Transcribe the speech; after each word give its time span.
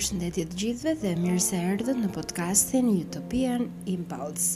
përshëndetje 0.00 0.44
të 0.48 0.56
gjithve 0.60 0.92
dhe 1.02 1.10
mirë 1.20 1.40
se 1.44 1.58
erdhët 1.70 1.98
në 2.00 2.08
podcastin 2.14 2.86
Utopian 2.88 3.66
Impulse. 3.94 4.54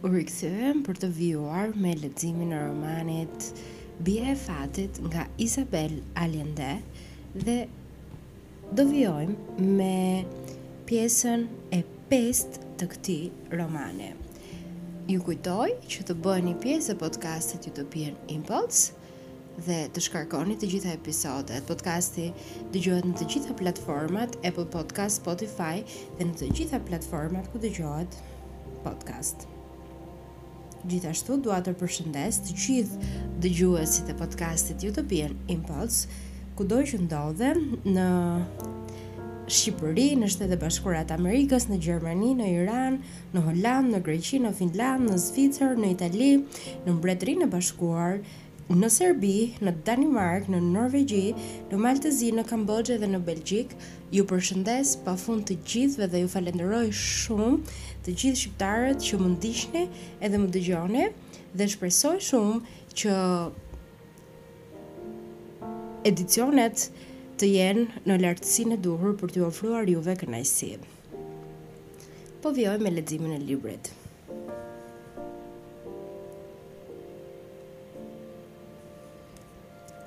U 0.00 0.08
rikthyem 0.14 0.80
për 0.86 0.96
të 1.02 1.10
vjuar 1.18 1.74
me 1.76 1.90
leximin 2.00 2.54
e 2.56 2.60
romanit 2.62 3.48
Bie 4.06 4.22
e 4.30 4.36
fatit 4.46 5.00
nga 5.04 5.26
Isabel 5.46 5.98
Allende 6.22 6.70
dhe 7.34 7.58
do 8.80 8.86
vjojmë 8.94 9.68
me 9.80 10.24
pjesën 10.88 11.44
e 11.74 11.82
5 12.14 12.60
të 12.80 12.88
këti 12.94 13.18
romane. 13.60 14.12
Ju 15.12 15.20
kujtoj 15.26 15.68
që 15.90 16.08
të 16.08 16.16
bëni 16.28 16.54
pjesë 16.64 16.94
e 16.94 17.00
podcastit 17.04 17.68
Utopian 17.74 18.16
Impulse 18.38 18.94
dhe 19.66 19.78
të 19.92 20.02
shkarkoni 20.06 20.54
të 20.60 20.68
gjitha 20.70 20.92
episodet. 20.94 21.64
Podcasti 21.66 22.28
dëgjohet 22.74 23.08
në 23.08 23.14
të 23.18 23.26
gjitha 23.32 23.56
platformat 23.58 24.36
Apple 24.46 24.66
Podcast, 24.70 25.18
Spotify 25.20 25.80
dhe 26.18 26.26
në 26.28 26.36
të 26.38 26.50
gjitha 26.58 26.78
platformat 26.86 27.48
ku 27.52 27.58
dëgjohet 27.64 28.20
podcast. 28.86 29.48
Gjithashtu 30.88 31.40
dua 31.42 31.58
të 31.64 31.72
përshëndes 31.80 32.38
të 32.46 32.54
gjithë 32.64 33.20
dëgjuesit 33.42 34.12
e 34.12 34.18
podcastit 34.20 34.84
Utopian 34.86 35.34
Impulse, 35.50 36.06
kudo 36.58 36.84
që 36.86 37.02
ndodhen 37.08 37.64
në 37.84 38.06
Shqipëri, 39.48 40.10
në 40.20 40.26
Shtetet 40.28 40.54
e 40.54 40.60
Bashkuara 40.60 41.00
të 41.08 41.16
Amerikës, 41.16 41.66
në 41.72 41.78
Gjermani, 41.80 42.34
në 42.38 42.48
Iran, 42.60 42.98
në 43.32 43.42
Holand, 43.46 43.90
në 43.96 44.02
Greqi, 44.06 44.38
në 44.44 44.50
Finland, 44.58 45.08
në 45.08 45.16
Zvicër, 45.22 45.74
në 45.80 45.94
Itali, 45.96 46.32
në 46.84 46.96
Mbretërinë 46.98 47.46
e 47.48 47.50
Bashkuar, 47.54 48.18
në 48.20 48.46
në 48.76 48.88
Serbi, 48.92 49.32
në 49.64 49.72
Danimark, 49.86 50.48
në 50.52 50.58
Norvegji, 50.60 51.30
në 51.70 51.78
Maltezi, 51.80 52.28
në 52.36 52.42
Kambogje 52.50 52.98
dhe 53.00 53.08
në 53.08 53.20
Belgjik. 53.24 53.72
Ju 54.12 54.24
përshëndes 54.28 54.96
pa 55.06 55.14
fund 55.16 55.46
të 55.48 55.56
gjithve 55.68 56.08
dhe 56.12 56.20
ju 56.20 56.28
falenderoj 56.34 56.88
shumë 56.92 57.62
të 58.04 58.16
gjithë 58.20 58.40
shqiptarët 58.42 59.08
që 59.08 59.20
më 59.20 59.30
ndishtëni 59.36 60.04
edhe 60.28 60.40
më 60.42 60.50
dëgjoni 60.56 61.06
dhe 61.56 61.68
shpresoj 61.68 62.20
shumë 62.28 62.58
që 62.98 63.16
edicionet 66.12 66.86
të 67.40 67.50
jenë 67.54 68.00
në 68.06 68.18
lartësinë 68.24 68.76
e 68.76 68.82
duhur 68.88 69.16
për 69.20 69.32
t'ju 69.34 69.46
ofruar 69.48 69.88
juve 69.92 70.16
kënaqësi. 70.20 70.72
Po 72.42 72.52
vjoj 72.56 72.76
me 72.84 72.92
leximin 72.96 73.36
e 73.38 73.40
librit. 73.46 73.92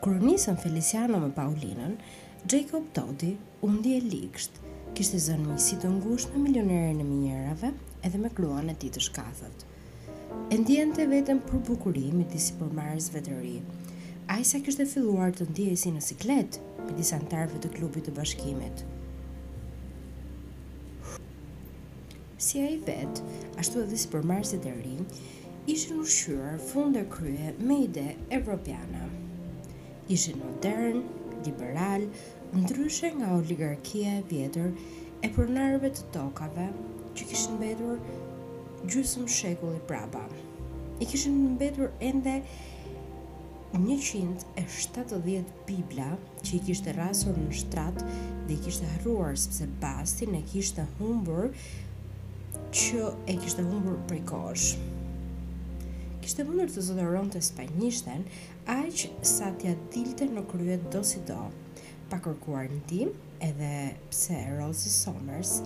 Kërë 0.02 0.18
nisën 0.26 0.56
Feliciano 0.58 1.20
me 1.22 1.28
Paulinën, 1.30 1.92
Jacob 2.50 2.88
Todi, 2.90 3.36
undi 3.62 3.92
e 3.94 4.00
likësht, 4.02 4.56
kishtë 4.98 5.20
zënë 5.28 5.46
një 5.52 5.58
si 5.62 5.78
të 5.78 5.92
ngush 5.92 6.24
në 6.32 6.42
milionerën 6.42 7.04
e 7.04 7.06
minjerave 7.06 7.70
edhe 8.10 8.18
me 8.24 8.32
kluan 8.40 8.72
e 8.74 8.76
ti 8.82 8.90
të 8.90 9.04
shkathët. 9.06 9.68
E 10.50 10.58
ndjen 10.64 10.96
të 10.98 11.06
vetën 11.12 11.44
për 11.46 11.62
bukuri 11.70 12.08
me 12.18 12.26
disi 12.34 12.58
përmarës 12.58 13.12
vetëri. 13.14 13.54
A 14.34 14.40
i 14.42 14.48
sa 14.54 14.58
kishtë 14.66 14.88
e 14.88 14.94
filluar 14.96 15.36
të 15.38 15.52
ndjen 15.52 15.78
si 15.84 15.94
në 15.94 16.02
siklet 16.08 16.58
me 16.82 16.98
disa 16.98 17.22
antarëve 17.22 17.62
të 17.62 17.74
klubit 17.78 18.10
të 18.10 18.18
bashkimit. 18.18 18.82
Si 22.42 22.58
a 22.66 22.74
i 22.74 22.82
vetë, 22.90 23.30
ashtu 23.62 23.86
edhe 23.86 24.02
si 24.02 24.10
përmarës 24.18 24.58
vetëri, 24.58 24.98
ishën 25.78 26.02
ushyrë 26.10 26.58
funde 26.72 27.06
krye 27.14 27.54
me 27.62 27.84
ide 27.86 28.16
evropiana 28.34 29.12
ishin 30.10 30.38
modern, 30.40 31.04
liberal, 31.46 32.02
ndryshe 32.56 33.08
nga 33.16 33.28
oligarkia 33.38 34.14
e 34.20 34.24
vjetër 34.30 34.72
e 35.26 35.30
pronarëve 35.32 35.92
të 35.94 36.08
tokave 36.16 36.66
që 37.16 37.28
kishin 37.30 37.56
mbetur 37.60 38.00
gjysmë 38.90 39.28
shekulli 39.30 39.80
prapa. 39.88 40.26
I 41.02 41.08
kishin 41.10 41.38
mbetur 41.56 41.92
ende 42.04 42.42
170 43.72 45.48
bibla 45.68 46.12
që 46.44 46.58
i 46.58 46.64
kishte 46.68 46.92
rasur 46.98 47.38
në 47.40 47.54
shtrat 47.62 48.02
dhe 48.48 48.58
i 48.58 48.60
kishte 48.66 48.88
harruar 48.98 49.38
sepse 49.40 49.70
bastin 49.82 50.36
e 50.36 50.42
kishte 50.52 50.84
humbur 50.98 51.54
që 52.76 53.14
e 53.32 53.38
kishte 53.40 53.64
humbur 53.66 53.96
prej 54.10 54.26
kosh. 54.28 54.74
Kishte 56.22 56.44
mundur 56.46 56.70
të 56.70 56.84
zotëronte 56.86 57.40
spanjishten, 57.42 58.28
aq 58.72 59.10
sa 59.28 59.50
t'ja 59.60 59.74
dilte 59.92 60.24
në 60.32 60.42
kryet 60.52 60.84
do 60.94 61.02
si 61.08 61.20
do. 61.28 61.40
Pa 62.12 62.20
kërkuar 62.24 62.70
në 62.72 62.78
tim, 62.88 63.10
edhe 63.44 63.72
pse 64.12 64.38
Rosie 64.58 64.92
Somers 64.94 65.58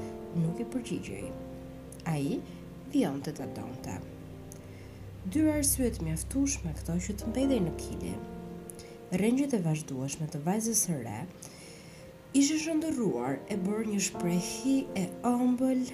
nuk 0.41 0.61
i 0.61 0.65
përgjigjëj. 0.73 1.27
A 2.09 2.15
i 2.17 2.39
vion 2.93 3.19
të 3.25 3.35
të 3.37 3.45
donte. 3.59 3.97
Dy 5.29 5.45
arsyet 5.53 6.01
mjaftush 6.05 6.57
me 6.65 6.73
këto 6.79 6.97
që 7.07 7.15
të 7.21 7.29
mbedej 7.31 7.61
në 7.67 7.75
kili. 7.81 8.15
Rëngjit 9.21 9.53
e 9.57 9.61
vazhduash 9.67 10.17
me 10.23 10.27
të 10.33 10.41
vajzës 10.47 10.81
së 10.87 10.97
re, 11.05 11.19
ishë 12.37 12.57
shëndëruar 12.65 13.37
e 13.53 13.57
bërë 13.61 13.85
një 13.91 14.01
shprehi 14.07 14.75
e 14.97 15.05
ombël 15.29 15.85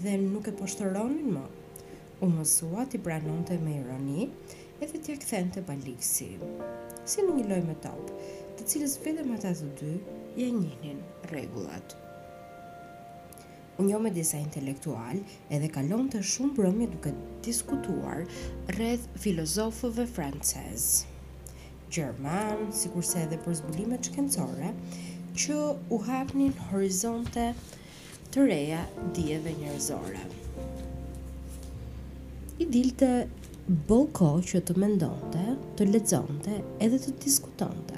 dhe 0.00 0.16
nuk 0.24 0.48
e 0.48 0.56
poshtëronin 0.62 1.36
më. 1.36 1.44
U 2.24 2.28
mësua 2.32 2.86
t'i 2.88 3.00
pranonte 3.04 3.58
me 3.60 3.80
ironi, 3.82 4.30
edhe 4.82 4.98
të 4.98 5.12
e 5.14 5.18
këthen 5.22 5.50
të 5.54 5.62
balikësi. 5.68 6.30
Si 7.06 7.22
në 7.22 7.34
një 7.36 7.44
loj 7.50 7.60
me 7.68 7.76
top, 7.84 8.08
të 8.58 8.64
cilës 8.72 8.96
vedem 9.04 9.34
ata 9.36 9.52
të 9.54 9.68
dy, 9.78 9.92
je 10.40 10.48
njënin 10.50 11.00
regullat. 11.30 11.94
Unë 13.78 13.90
jo 13.90 13.98
me 14.02 14.10
disa 14.14 14.38
intelektual 14.38 15.18
edhe 15.56 15.68
kalon 15.76 16.08
të 16.10 16.20
shumë 16.30 16.54
brëmje 16.58 16.86
duke 16.92 17.12
diskutuar 17.46 18.20
rreth 18.76 19.06
filozofëve 19.22 20.06
francez. 20.10 21.04
Gjerman, 21.94 22.68
si 22.74 22.90
kurse 22.90 23.22
edhe 23.24 23.38
për 23.44 23.58
zbulimet 23.60 24.08
shkencore, 24.10 24.72
që 25.38 25.58
u 25.92 25.98
hapnin 26.06 26.54
horizonte 26.70 27.48
të 28.34 28.46
reja 28.48 28.82
dieve 29.16 29.54
njërzore. 29.58 30.22
I 32.62 32.66
dilte 32.70 33.10
bëll 33.64 34.04
ko 34.12 34.26
që 34.44 34.60
të 34.68 34.74
mendonte, 34.76 35.40
të 35.78 35.86
lexonte 35.90 36.58
edhe 36.84 36.98
të 37.00 37.14
diskutonte. 37.24 37.96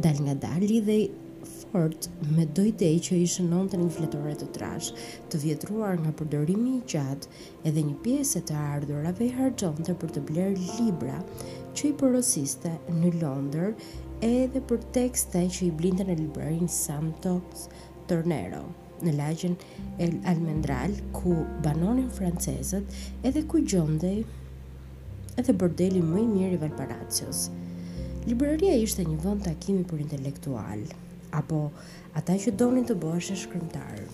Dal 0.00 0.22
nga 0.24 0.32
dal 0.46 0.62
lidhej 0.70 1.10
fort 1.44 2.06
me 2.32 2.46
do 2.56 2.64
që 2.78 3.18
i 3.18 3.26
shënonte 3.28 3.76
një 3.76 3.90
fletore 3.98 4.32
të 4.40 4.46
trash, 4.56 4.88
të 5.28 5.40
vjetruar 5.44 6.00
nga 6.00 6.14
përdorimi 6.16 6.78
i 6.78 6.82
gjatë 6.88 7.44
edhe 7.68 7.84
një 7.90 7.98
pjesë 8.06 8.38
e 8.40 8.46
të 8.48 8.56
ardhurave 8.72 9.26
i 9.28 9.32
harxhonte 9.36 9.98
për 10.00 10.16
të 10.16 10.24
bler 10.32 10.56
libra 10.56 11.20
që 11.76 11.88
i 11.90 11.94
përrosiste 12.00 12.72
në 12.96 13.12
Londër 13.20 13.76
edhe 14.24 14.64
për 14.72 14.80
tekste 14.96 15.44
që 15.58 15.66
i 15.68 15.72
blinte 15.80 16.08
në 16.08 16.16
librarin 16.24 16.72
Santos 16.80 17.68
Tornero 18.08 18.64
në 19.04 19.12
lagjen 19.16 19.54
El 20.04 20.16
Almendral 20.28 20.92
ku 21.16 21.36
banonin 21.64 22.08
francezët 22.12 22.90
edhe 23.28 23.44
ku 23.48 23.60
gjondej 23.64 24.24
edhe 25.38 25.54
bordeli 25.56 26.00
më 26.02 26.22
i 26.22 26.26
mirë 26.32 26.56
i 26.56 26.60
Valparaisos. 26.64 27.44
Libreria 28.28 28.74
ishte 28.80 29.04
një 29.06 29.18
vend 29.24 29.44
takimi 29.46 29.84
për 29.90 30.02
intelektual 30.06 30.82
apo 31.38 31.60
ata 32.18 32.34
që 32.44 32.54
donin 32.58 32.86
të 32.88 32.96
bëheshin 33.02 33.38
shkrimtarë. 33.44 34.08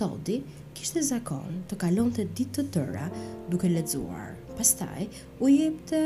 Todi 0.00 0.40
kishte 0.76 1.00
zakon 1.02 1.62
të 1.70 1.78
kalonte 1.80 2.26
ditë 2.38 2.56
të 2.58 2.64
tëra 2.76 3.06
duke 3.52 3.70
lexuar. 3.72 4.34
Pastaj 4.58 5.06
u 5.40 5.48
jepte 5.50 6.02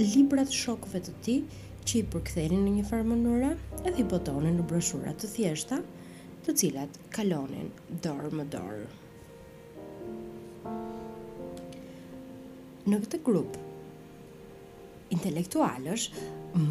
librat 0.00 0.52
shokëve 0.60 1.02
të 1.06 1.14
tij 1.26 1.38
që 1.86 2.00
i 2.00 2.06
përkthenin 2.14 2.64
në 2.66 2.72
një 2.78 2.86
farë 2.90 3.08
mënyre 3.12 3.52
edhe 3.82 3.96
i 4.02 4.08
botonin 4.14 4.56
në 4.60 4.64
broshura 4.72 5.12
të 5.20 5.30
thjeshta, 5.36 5.80
të 6.46 6.56
cilat 6.62 6.98
kalonin 7.12 7.68
dorë 8.06 8.32
më 8.40 8.48
dorë. 8.56 8.84
në 12.90 12.98
këtë 13.04 13.18
grup. 13.24 13.54
Intelektualësh, 15.14 16.06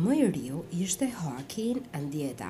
më 0.04 0.16
i 0.20 0.26
riu 0.36 0.62
ishte 0.84 1.08
Joaquin 1.16 1.78
Andieta, 1.96 2.50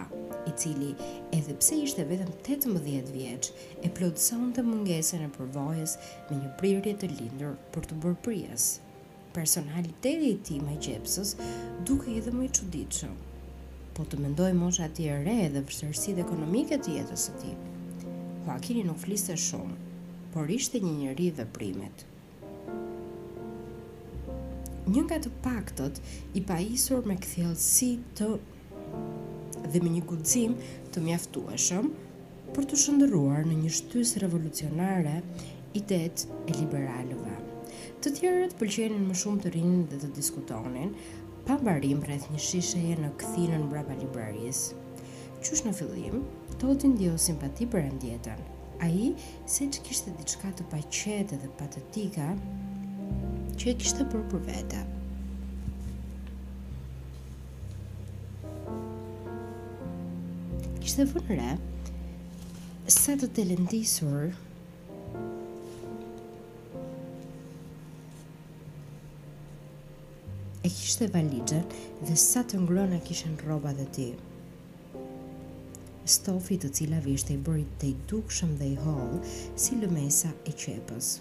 i 0.49 0.53
cili, 0.57 0.89
edhe 1.35 1.53
pse 1.61 1.77
ishte 1.85 2.05
vetëm 2.09 2.31
18 2.39 3.13
vjeç, 3.13 3.51
e 3.85 3.91
plotësonte 3.97 4.59
të 4.59 4.65
mungesën 4.71 5.25
e 5.25 5.29
përvojës 5.37 5.95
me 6.29 6.39
një 6.41 6.51
prirje 6.61 6.95
të 7.01 7.09
lindur 7.13 7.55
për 7.75 7.89
të 7.91 7.99
bërë 8.05 8.19
prijes. 8.25 8.67
Personaliteti 9.35 10.29
i 10.31 10.39
tij 10.47 10.61
me 10.65 10.77
gjepsës 10.81 11.35
duke 11.85 12.15
edhe 12.17 12.33
më 12.33 12.47
i 12.47 12.53
çuditshëm. 12.59 13.13
Po 13.97 14.05
të 14.07 14.21
mendoj 14.23 14.53
mosha 14.57 14.87
ti 14.95 15.09
e 15.13 15.17
re 15.25 15.39
dhe 15.53 15.61
vështirësitë 15.69 16.23
ekonomike 16.25 16.79
të 16.81 16.97
jetës 17.01 17.27
së 17.29 17.35
tij. 17.43 17.55
Joaquin 18.47 18.85
nuk 18.89 19.01
fliste 19.05 19.37
shumë, 19.49 19.77
por 20.33 20.49
ishte 20.57 20.81
një 20.85 20.95
njerëz 21.01 21.29
i 21.33 21.35
veprimit 21.43 22.07
një 24.89 25.03
nga 25.05 25.17
të 25.21 25.29
paktët 25.45 25.97
i 26.39 26.41
pajisur 26.49 27.05
me 27.05 27.13
kthjellësi 27.21 27.87
të 28.17 28.29
dhe 29.73 29.81
me 29.85 29.89
një 29.95 30.01
guxim 30.11 30.55
të 30.95 31.03
mjaftueshëm 31.05 31.89
për 32.55 32.65
të 32.71 32.79
shëndëruar 32.83 33.43
në 33.49 33.57
një 33.59 33.71
shtysë 33.79 34.23
revolucionare 34.23 35.19
idet 35.77 36.23
e 36.49 36.55
liberalëve. 36.57 37.35
Të 38.01 38.15
tjerët 38.17 38.57
pëlqenin 38.63 39.05
më 39.11 39.19
shumë 39.21 39.43
të 39.45 39.53
rinin 39.59 39.85
dhe 39.91 40.01
të 40.01 40.09
diskutonin, 40.17 40.95
pa 41.45 41.59
barim 41.69 42.01
rreth 42.09 42.25
një 42.33 42.41
shisheje 42.49 42.97
në 43.03 43.11
këthinën 43.21 43.67
brapa 43.69 43.97
librarisë. 44.01 44.73
Qysh 45.43 45.67
në 45.69 45.75
fillim, 45.81 46.23
Toti 46.59 46.89
ndjeu 46.91 47.13
simpati 47.23 47.69
për 47.71 47.85
ndjetën. 47.99 48.41
Ai, 48.87 49.13
siç 49.53 49.77
kishte 49.85 50.11
diçka 50.19 50.49
të 50.59 50.65
paqetë 50.73 51.37
dhe 51.39 51.53
patetika, 51.61 52.33
që 53.59 53.69
e 53.73 53.75
kishte 53.75 54.05
bërë 54.07 54.27
për 54.31 54.43
vete. 54.47 54.81
Kishte 60.79 61.05
vënë 61.09 61.35
re 61.39 61.49
sa 62.95 63.15
të 63.19 63.27
talentisur 63.37 64.29
e 70.63 70.71
kishte 70.71 71.11
valixhen 71.13 71.67
dhe 72.07 72.15
sa 72.25 72.45
të 72.47 72.63
ngrona 72.63 73.01
kishin 73.09 73.35
rrobat 73.43 73.83
e 73.85 73.89
tij 73.99 74.13
stofi 76.15 76.57
të 76.63 76.71
cilave 76.79 77.13
ishte 77.19 77.35
i 77.35 77.41
bërit 77.49 77.75
të 77.81 77.91
i 77.91 77.95
dukshëm 78.13 78.55
dhe 78.61 78.71
i 78.73 78.79
hollë 78.87 79.21
si 79.61 79.75
lëmesa 79.83 80.31
e 80.49 80.55
qepës 80.63 81.11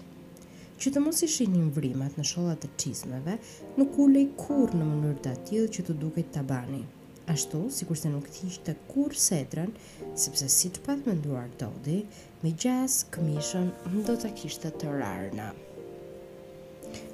që 0.79 0.93
të 0.95 1.01
mos 1.03 1.17
i 1.25 1.27
shihnin 1.27 1.71
vrimat 1.75 2.13
në 2.15 2.23
shollat 2.27 2.61
të 2.63 2.67
çizmeve, 2.79 3.33
nuk 3.75 3.97
ulej 3.99 4.29
kurrë 4.39 4.77
në 4.79 4.85
mënyrë 4.87 5.23
të 5.25 5.33
tillë 5.49 5.71
që 5.75 5.83
të 5.89 5.95
duket 5.99 6.29
tabani. 6.35 6.85
Ashtu, 7.33 7.65
si 7.75 7.85
se 7.99 8.09
nuk 8.13 8.29
t'ishte 8.31 8.75
kur 8.87 9.11
setrën, 9.11 9.73
sepse 10.17 10.47
si 10.49 10.69
të 10.73 10.85
pat 10.85 11.03
mënduar 11.05 11.49
Dodi, 11.59 11.97
me 12.43 12.51
gjas, 12.53 13.01
këmishën, 13.11 13.67
ndo 13.97 14.15
të 14.23 14.31
kishte 14.39 14.71
të 14.79 14.95
rarëna. 15.01 15.49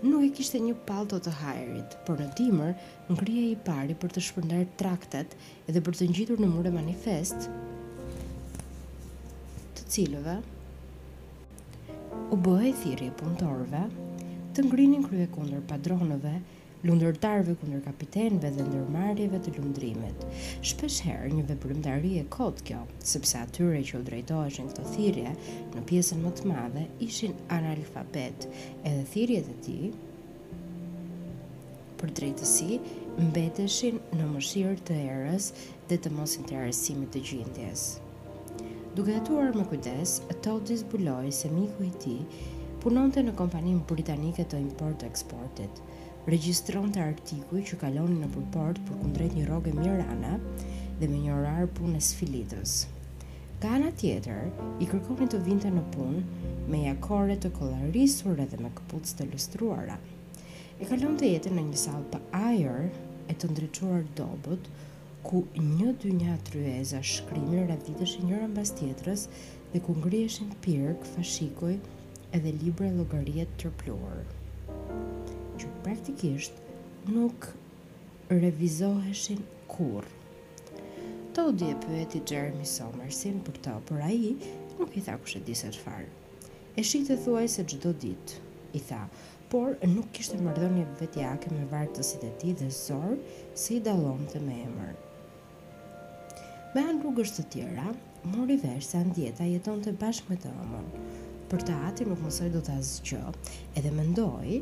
Nuk 0.06 0.22
e 0.22 0.32
kishte 0.38 0.60
një 0.62 0.76
palto 0.86 1.18
të 1.20 1.32
hajrit, 1.42 1.98
por 2.06 2.22
në 2.22 2.30
dimër, 2.38 2.74
ngrije 3.18 3.50
i 3.52 3.58
pari 3.66 3.98
për 3.98 4.14
të 4.16 4.24
shpërndar 4.30 4.68
traktet 4.80 5.34
edhe 5.68 5.82
për 5.82 5.98
të 6.00 6.12
njitur 6.14 6.40
në 6.42 6.52
mure 6.54 6.72
manifest, 6.78 7.50
të 9.80 9.90
cilëve, 9.98 10.38
u 12.34 12.38
bë 12.42 12.54
e 12.70 12.72
thirrje 12.82 13.12
punëtorëve 13.20 13.82
të 14.58 14.64
ngrinin 14.66 15.04
krye 15.06 15.26
kundër 15.36 15.62
padronëve, 15.70 16.32
lundërtarëve 16.88 17.56
kundër 17.62 17.82
kapitenëve 17.88 18.52
dhe 18.56 18.66
ndërmarrjeve 18.68 19.40
të 19.46 19.54
lundrimit. 19.58 20.24
Shpesh 20.70 21.00
herë 21.08 21.32
një 21.36 21.46
veprimtari 21.50 22.14
e 22.22 22.24
kot 22.36 22.62
kjo, 22.68 22.82
sepse 23.12 23.40
atyre 23.46 23.82
që 23.90 24.00
u 24.00 24.04
drejtoheshin 24.10 24.72
këtë 24.72 24.86
thirrje 24.96 25.36
në 25.76 25.84
pjesën 25.92 26.24
më 26.26 26.34
të 26.40 26.50
madhe 26.54 26.86
ishin 27.08 27.36
analfabet, 27.58 28.48
edhe 28.90 29.06
thirrjet 29.14 29.52
e 29.56 29.60
tij 29.68 29.92
për 32.00 32.16
drejtësi 32.20 32.80
mbeteshin 33.30 34.02
në 34.18 34.32
mëshirë 34.34 34.80
të 34.90 34.98
erës 35.12 35.52
dhe 35.92 36.00
të 36.06 36.16
mos 36.18 36.36
interesimit 36.42 37.14
të 37.16 37.24
gjindjes. 37.32 37.88
Duke 38.96 39.12
hetuar 39.12 39.52
me 39.60 39.64
kujdes, 39.68 40.12
Todd 40.42 40.70
zbuloi 40.82 41.28
se 41.38 41.50
miku 41.52 41.84
i 41.84 41.90
tij 42.04 42.22
punonte 42.84 43.20
në 43.28 43.34
kompaninë 43.36 43.82
britanike 43.90 44.46
të 44.54 44.62
import 44.64 45.02
eksportit. 45.04 45.82
Regjistron 46.34 46.94
të 46.96 47.02
artikuj 47.08 47.64
që 47.72 47.80
kalonin 47.82 48.22
në 48.24 48.30
përport 48.38 48.80
për 48.88 49.02
kundrejt 49.02 49.36
një 49.38 49.44
rogë 49.50 49.74
mirana 49.82 50.38
dhe 51.02 51.10
me 51.12 51.20
një 51.26 51.36
orar 51.42 51.68
punës 51.82 52.14
filitës. 52.22 52.78
Ka 53.60 53.74
anë 53.82 53.92
tjetër, 54.00 54.48
i 54.80 54.88
kërkonin 54.88 55.34
të 55.36 55.44
vinte 55.50 55.76
në 55.76 55.84
punë 55.98 56.24
me 56.72 56.82
jakore 56.88 57.36
të 57.36 57.52
kolarisur 57.60 58.40
edhe 58.48 58.64
me 58.64 58.72
këpuc 58.80 59.12
të 59.12 59.28
lustruara. 59.34 60.00
E 60.80 60.88
kalon 60.88 61.20
të 61.20 61.34
jetën 61.34 61.60
në 61.60 61.68
një 61.74 61.84
salë 61.84 62.08
për 62.16 62.44
ajer 62.48 62.88
e 63.28 63.36
të 63.42 63.52
ndryquar 63.56 64.08
dobut, 64.22 64.72
ku 65.26 65.42
një 65.58 65.90
dy 66.04 66.12
një 66.20 66.28
atryeza 66.38 67.00
shkrimin 67.10 67.64
rrët 67.66 67.88
i 67.90 67.94
njërën 68.06 68.52
bas 68.56 68.70
tjetërës 68.78 69.22
dhe 69.72 69.80
ku 69.86 69.96
ngrieshin 70.02 70.52
pyrk, 70.66 71.08
fashikoj 71.16 71.72
edhe 72.38 72.52
libra 72.62 72.92
e 72.92 72.96
logariet 72.98 73.56
tërpluar. 73.64 74.20
Që 75.58 75.72
praktikisht 75.88 76.62
nuk 77.16 77.48
revizoheshin 78.30 79.42
kur. 79.74 80.06
Të 81.34 81.48
u 81.50 81.56
dje 81.62 81.72
e 82.04 82.22
Jeremy 82.22 82.70
Somersin 82.76 83.42
për 83.48 83.58
të 83.66 83.74
për 83.90 84.06
a 84.06 84.12
i, 84.30 84.36
nuk 84.78 84.94
i 84.94 85.04
tha 85.08 85.18
kushe 85.24 85.42
disa 85.50 85.72
të 85.74 85.82
farë. 85.88 86.12
E 86.78 86.86
shi 86.86 87.02
të 87.08 87.18
thuaj 87.26 87.48
se 87.58 87.66
gjdo 87.74 87.96
ditë, 88.06 88.38
i 88.78 88.84
tha, 88.92 89.02
por 89.50 89.74
nuk 89.90 90.22
ishte 90.22 90.38
mërdo 90.46 90.70
vetjake 91.02 91.50
me 91.58 91.66
vartësit 91.74 92.28
e 92.30 92.32
ti 92.42 92.54
dhe 92.62 92.70
zorë 92.84 93.18
si 93.66 93.82
dalon 93.90 94.24
të 94.32 94.46
me 94.46 94.62
emërë. 94.70 95.02
Me 96.76 96.82
anë 96.84 97.06
rrugës 97.06 97.30
të 97.32 97.44
tjera, 97.54 97.86
mori 98.28 98.56
vesh 98.60 98.90
se 98.92 98.98
andjeta 99.00 99.46
jeton 99.48 99.78
të 99.86 99.94
bashkë 100.02 100.28
me 100.28 100.36
të 100.46 100.50
omën. 100.64 101.06
Për 101.54 101.62
të 101.70 101.76
ati 101.90 102.08
nuk 102.10 102.20
mësoj 102.26 102.50
do 102.56 102.60
të 102.68 102.74
asgjë, 102.74 103.20
edhe 103.80 103.94
ndoj 103.96 104.58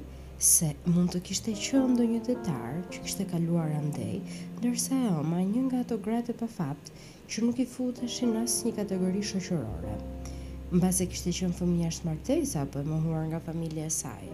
se 0.50 0.70
mund 0.94 1.10
të 1.16 1.22
kishte 1.30 1.56
qënë 1.58 1.96
do 2.02 2.06
një 2.12 2.20
detar 2.28 2.76
që 2.94 3.02
kishte 3.08 3.26
kaluar 3.32 3.74
andej, 3.80 4.20
nërse 4.62 5.00
e 5.08 5.10
oma 5.24 5.42
një 5.56 5.66
nga 5.72 5.82
ato 5.88 5.98
gratë 6.10 6.36
për 6.44 6.54
fapt 6.60 6.94
që 7.30 7.48
nuk 7.48 7.64
i 7.66 7.68
futeshin 7.74 8.38
asë 8.44 8.70
një 8.70 8.76
kategori 8.84 9.26
shëqërore. 9.32 9.98
Në 10.76 10.84
base 10.86 11.10
kishte 11.10 11.34
qënë 11.42 11.58
fëmija 11.64 11.90
shmartesa 11.98 12.68
për 12.78 12.90
më 12.94 13.02
huar 13.08 13.26
nga 13.34 13.42
familje 13.50 13.90
e 13.90 13.94
saj. 13.98 14.30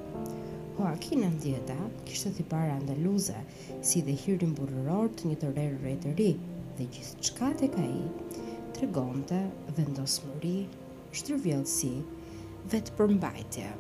Joaquin 0.81 1.23
Andjeta 1.31 1.79
kishte 2.11 2.43
para 2.53 2.75
andaluze, 2.75 3.39
si 3.81 4.03
dhe 4.09 4.19
hirin 4.25 4.51
burëror 4.59 5.13
të 5.15 5.31
një 5.31 5.39
të 5.45 5.53
rerë 5.55 5.95
dhe 6.79 6.87
gjithë 6.95 7.23
qka 7.27 7.47
të 7.59 7.67
ka 7.75 7.83
i, 7.85 8.41
të 8.75 8.85
rëgonte, 8.85 9.39
vendosmëri, 9.79 10.55
shtërvjelsi, 11.19 11.89
vetë 12.71 12.93
përmbajtja. 12.99 13.71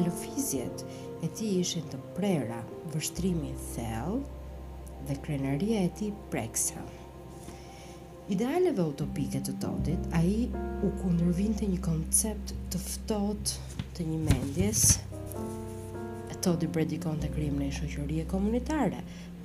Lëfizjet 0.00 0.82
e 1.26 1.30
ti 1.38 1.52
ishin 1.60 1.86
të 1.92 2.00
prera, 2.18 2.58
vështrimi 2.96 3.52
thellë 3.72 4.20
dhe 5.08 5.18
krenëria 5.26 5.84
e 5.86 5.90
ti 6.00 6.08
preksa. 6.32 6.82
Idealeve 8.34 8.82
utopike 8.90 9.38
të 9.46 9.54
todit, 9.62 10.06
a 10.18 10.22
i 10.26 10.40
u 10.82 10.90
kundërvin 10.98 11.54
të 11.60 11.70
një 11.72 11.78
koncept 11.86 12.56
të 12.74 12.80
fëtot 12.88 13.54
të 13.98 14.10
një 14.12 14.22
mendjes, 14.28 14.86
todi 16.46 16.68
predikon 16.70 17.16
të 17.18 17.26
krim 17.34 17.56
në 17.58 17.68
i 18.16 18.20
e 18.22 18.24
komunitare, 18.30 19.00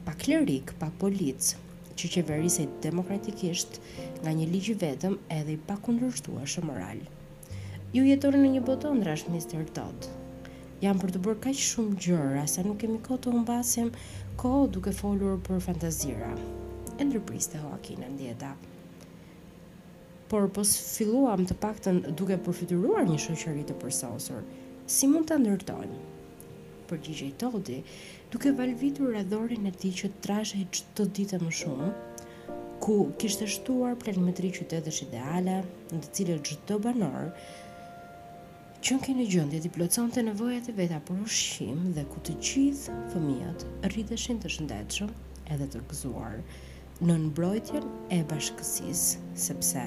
pa 0.05 0.13
klerik, 0.21 0.69
pa 0.77 0.91
policë, 1.01 1.55
që 1.95 2.09
qeverisej 2.15 2.67
demokratikisht 2.83 3.79
nga 4.23 4.31
një 4.37 4.47
ligj 4.53 4.71
vetëm 4.83 5.17
edhe 5.39 5.55
i 5.55 5.59
pakundërshtueshëm 5.69 6.67
moral. 6.69 7.01
Ju 7.93 8.05
jetoni 8.07 8.41
në 8.45 8.51
një 8.55 8.63
botë 8.67 8.91
ndrash 8.99 9.27
Mr. 9.33 9.63
Todd. 9.75 10.07
Jam 10.81 10.99
për 11.01 11.11
të 11.13 11.21
bërë 11.25 11.41
kaq 11.45 11.59
shumë 11.67 11.97
gjëra 12.05 12.45
sa 12.49 12.63
nuk 12.65 12.79
kemi 12.81 13.01
kohë 13.07 13.21
të 13.25 13.33
humbasim 13.35 13.91
kohë 14.41 14.69
duke 14.75 14.93
folur 14.97 15.35
për 15.47 15.59
fantazira. 15.67 16.31
E 16.99 17.05
ndërpriste 17.05 17.59
Joaquin 17.61 18.07
ndjeta. 18.15 18.53
Por 20.31 20.47
po 20.55 20.63
filluam 20.63 21.43
të 21.45 21.57
paktën 21.59 21.99
duke 22.17 22.37
përfituruar 22.45 23.03
një 23.09 23.19
shoqëri 23.19 23.65
të 23.67 23.75
përsosur, 23.81 24.45
si 24.87 25.09
mund 25.11 25.27
ta 25.29 25.35
ndërtojmë? 25.41 25.99
Përgjigjej 26.91 27.33
Toddi, 27.39 27.77
duke 28.31 28.51
valvitur 28.57 29.11
radhorin 29.13 29.65
e 29.67 29.71
ti 29.79 29.89
që 29.91 30.09
të 30.23 30.35
çdo 30.77 30.83
të 31.05 31.05
ditë 31.17 31.37
më 31.41 31.49
shumë, 31.59 31.87
ku 32.85 32.93
kishtë 33.19 33.47
shtuar 33.55 33.97
planimetri 33.99 34.51
qytetësh 34.57 34.99
ideale, 35.07 35.55
në 35.91 35.99
të 36.05 36.11
cilë 36.15 36.37
çdo 36.47 36.57
të 36.69 36.77
banor, 36.85 37.25
që 38.81 38.95
në 38.95 39.01
kene 39.07 39.25
gjëndje 39.33 39.59
t'i 39.65 39.71
plëcon 39.75 40.11
të 40.15 40.23
nevojat 40.29 40.71
e 40.71 40.75
veta 40.79 41.01
për 41.09 41.19
ushqim 41.25 41.83
dhe 41.97 42.05
ku 42.13 42.23
të 42.29 42.37
gjithë 42.49 42.95
fëmijët 43.11 43.67
rriteshin 43.91 44.39
të 44.45 44.53
shëndetshëm 44.55 45.11
edhe 45.57 45.67
të 45.73 45.83
gëzuar 45.91 46.39
në 47.03 47.11
nëmbrojtjen 47.11 47.85
e 48.15 48.21
bashkësis, 48.31 49.03
sepse 49.49 49.83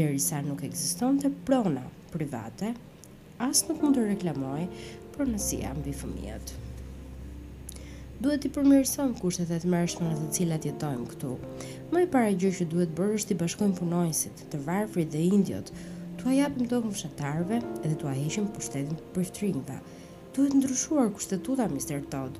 derisa 0.00 0.42
nuk 0.48 0.66
eksiston 0.66 1.22
të 1.22 1.30
prona 1.46 1.86
private, 2.16 2.74
as 3.46 3.62
nuk 3.70 3.80
mund 3.86 3.96
të 4.00 4.10
reklamoj 4.12 4.66
për 5.14 5.34
nësia 5.36 5.72
mbi 5.78 5.94
fëmijët 6.02 6.56
duhet 8.22 8.44
të 8.44 8.50
përmirësojmë 8.54 9.16
kushtet 9.18 9.50
e 9.50 9.58
të 9.62 9.68
në 9.68 9.86
të 9.90 10.28
cilat 10.36 10.66
jetojmë 10.68 11.06
këtu. 11.10 11.30
Më 11.92 12.02
i 12.04 12.08
para 12.14 12.30
gjë 12.30 12.50
që 12.60 12.66
duhet 12.70 12.92
bërë 12.96 13.16
është 13.18 13.32
të 13.32 13.38
bashkojmë 13.40 13.78
punonjësit, 13.78 14.44
të 14.52 14.58
varfrit 14.66 15.08
dhe 15.12 15.22
indiot, 15.34 15.72
të 16.20 16.28
ajapim 16.30 16.66
tokë 16.70 16.92
fshatarëve 16.94 17.58
edhe 17.82 17.96
të 18.00 18.14
heqim 18.20 18.46
pushtetin 18.54 18.98
përftringve. 19.16 19.78
Duhet 20.36 20.54
ndryshuar 20.60 21.10
kushtetuta, 21.16 21.66
Mr. 21.74 22.02
Todd. 22.10 22.38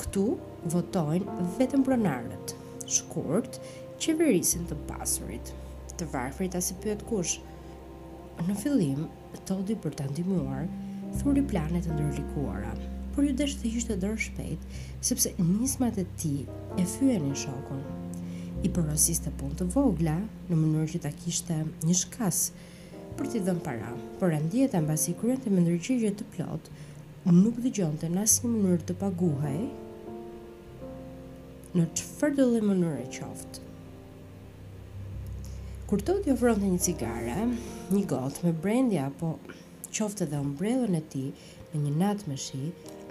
Këtu 0.00 0.26
votojnë 0.74 1.48
vetëm 1.60 1.84
pronarët, 1.86 2.56
shkurt, 2.86 3.60
qeverisin 4.02 4.66
të 4.68 4.76
pasurit. 4.90 5.54
Të 5.96 6.08
varfrit 6.12 6.58
asë 6.58 6.76
pyet 6.82 7.06
kush. 7.08 7.38
Në 8.46 8.58
fillim, 8.60 9.06
Todd 9.46 9.70
i 9.70 9.76
për 9.78 9.94
të 9.96 10.10
ndimuar, 10.10 10.66
thuri 11.22 11.46
planet 11.46 11.86
të 11.86 11.94
ndërlikuara 11.94 12.74
por 13.16 13.24
ju 13.24 13.32
desh 13.32 13.54
të 13.56 13.70
hishte 13.72 13.94
dorë 13.96 14.20
shpejt, 14.26 14.64
sepse 15.08 15.30
nismat 15.40 15.96
e 15.96 16.04
ti 16.20 16.36
e 16.76 16.82
fyenin 16.84 17.32
shokun. 17.40 17.80
I 18.66 18.70
porosiste 18.76 19.32
punë 19.40 19.56
të 19.60 19.66
vogla, 19.72 20.18
në 20.50 20.56
mënyrë 20.58 20.90
që 20.92 21.00
ta 21.06 21.12
kishte 21.24 21.56
një 21.86 21.94
shkas 21.96 22.40
për 23.16 23.30
t'i 23.32 23.40
dhënë 23.46 23.62
para, 23.64 23.94
por 24.20 24.34
andjeta 24.36 24.82
mbasi 24.84 25.14
i 25.14 25.16
kryen 25.20 25.40
të 25.40 25.52
mëndërgjigje 25.54 26.10
të 26.18 26.26
plot, 26.34 26.68
nuk 27.32 27.56
dëgjonte 27.64 28.10
në 28.12 28.24
asnjë 28.28 28.50
mënyrë 28.52 28.84
të 28.90 28.96
paguhaj, 29.00 29.60
në 31.76 31.86
të 31.96 32.30
do 32.36 32.48
lë 32.52 32.60
mënyrë 32.68 32.98
e 33.00 33.06
qoftë. 33.16 33.62
Kur 35.88 36.02
të 36.02 36.18
t'i 36.24 36.34
ofron 36.34 36.60
një 36.66 36.82
cigare, 36.84 37.46
një 37.94 38.02
gotë 38.12 38.44
me 38.44 38.52
brendja, 38.60 39.06
apo 39.08 39.38
qoftë 39.96 40.26
edhe 40.26 40.42
ombrellën 40.44 40.98
e 40.98 41.02
ti, 41.14 41.24
me 41.72 41.80
një 41.86 41.94
natë 42.00 42.30
me 42.32 42.36
shi, 42.40 42.62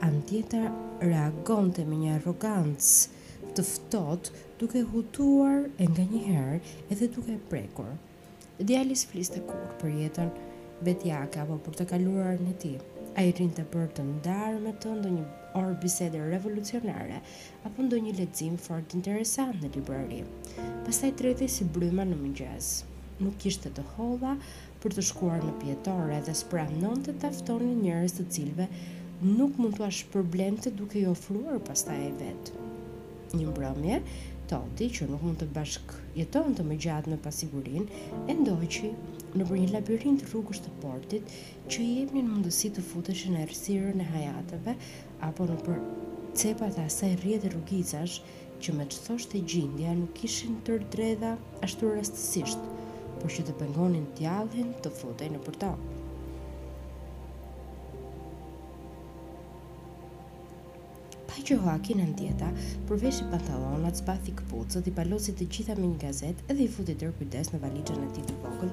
anë 0.04 0.22
tjetër 0.28 0.66
reagonte 1.08 1.84
me 1.88 1.96
një 2.00 2.16
arrogancë 2.18 3.54
të 3.56 3.64
ftohtë, 3.68 4.32
duke 4.60 4.82
hutuar 4.92 5.70
e 5.82 5.88
nga 5.92 6.04
një 6.10 6.22
herë 6.25 6.58
edhe 6.92 7.08
duke 7.18 7.38
prekur. 7.52 7.94
Djalis 8.60 9.06
fliste 9.12 9.40
kur 9.48 9.70
për 9.80 9.94
jetën 10.02 10.34
betjake 10.88 11.40
apo 11.44 11.56
për 11.66 11.78
të 11.80 11.86
kaluar 11.94 12.42
në 12.44 12.58
ti. 12.64 12.74
A 13.16 13.24
i 13.24 13.32
rinë 13.32 13.56
të 13.56 13.64
për 13.72 13.86
të 13.96 14.04
ndarë 14.10 14.60
me 14.66 14.74
të 14.84 14.92
ndo 14.98 15.12
një 15.14 15.25
orë 15.62 15.78
bisede 15.84 16.20
revolucionare, 16.34 17.22
apo 17.68 17.86
ndo 17.88 18.00
një 18.04 18.18
ledzim 18.18 18.58
fort 18.66 18.96
interesant 18.98 19.62
në 19.64 19.70
librari. 19.78 20.22
Pasaj 20.84 21.14
të 21.16 21.30
rejtë 21.30 21.48
si 21.56 21.68
bryma 21.78 22.04
në 22.10 22.18
mëngjes. 22.25 22.74
Nuk 23.24 23.46
ishte 23.48 23.72
të 23.72 23.84
hodha 23.96 24.34
për 24.84 24.98
të 24.98 25.06
shkuar 25.14 25.40
në 25.48 25.54
pjetore 25.62 26.20
dhe 26.28 26.36
spra 26.36 26.68
të 27.08 27.14
taftoni 27.24 27.72
njërës 27.80 28.18
të 28.18 28.25
cilve 28.36 28.68
nuk 29.24 29.55
mund 29.62 29.77
të 29.77 29.86
ashtë 29.88 30.12
problem 30.12 30.55
të 30.60 30.72
duke 30.75 30.98
i 31.00 31.05
ofruar 31.07 31.60
pas 31.63 31.86
ta 31.88 31.95
e 31.95 32.12
vetë. 32.22 32.63
Një 33.39 33.51
mbrëmje, 33.51 34.00
Toti, 34.50 34.91
që 34.93 35.07
nuk 35.10 35.24
mund 35.25 35.39
të 35.41 35.48
bashk 35.55 35.95
jeton 36.19 36.51
të 36.55 36.62
më 36.67 36.75
gjatë 36.84 37.10
në 37.10 37.15
pasigurin, 37.24 37.88
e 38.29 38.36
ndoj 38.38 38.67
që 38.75 38.91
në 39.39 39.48
bërë 39.50 39.62
një 39.63 39.72
labirint 39.74 40.25
rrugës 40.27 40.62
të 40.62 40.69
portit 40.84 41.34
që 41.74 41.79
i 41.81 42.03
një 42.12 42.12
në 42.12 42.27
mundësi 42.27 42.69
të 42.75 42.84
futesh 42.91 43.24
në 43.34 43.41
erësirën 43.48 44.03
e 44.05 44.10
hajatëve 44.12 44.75
apo 45.31 45.50
në 45.50 45.57
për 45.65 45.81
cepat 46.43 46.77
asaj 46.86 47.15
rrjet 47.24 47.50
e 47.50 47.53
rrugicash 47.55 48.19
që 48.62 48.77
me 48.77 48.86
që 48.91 49.01
thosht 49.07 49.34
e 49.34 49.43
gjindja 49.55 49.98
nuk 50.03 50.22
ishin 50.29 50.62
tër 50.69 50.86
dredha 50.93 51.34
ashtu 51.65 51.89
rastësisht, 51.95 52.69
por 53.24 53.34
që 53.34 53.50
të 53.50 53.57
pengonin 53.63 54.05
tjallin 54.22 54.74
të 54.86 54.93
futej 55.01 55.34
në 55.34 55.45
përtonë. 55.50 55.95
Pa 61.36 61.42
që 61.44 61.56
Joakin 61.63 62.00
e 62.00 62.04
ndjeta, 62.08 62.48
përvesh 62.88 63.18
i 63.20 63.25
pantalonat, 63.27 63.98
spathi 64.00 64.32
këpucët, 64.39 64.86
i 64.88 64.92
palosit 64.98 65.36
të 65.42 65.46
gjitha 65.56 65.74
me 65.77 65.89
një 65.89 65.98
gazet 66.04 66.44
edhe 66.54 66.62
i 66.63 66.68
futi 66.75 66.94
tërë 67.01 67.15
kujdes 67.18 67.50
në 67.51 67.58
valigjën 67.63 68.04
e 68.04 68.12
ti 68.15 68.22
të 68.30 68.36
vogël, 68.46 68.70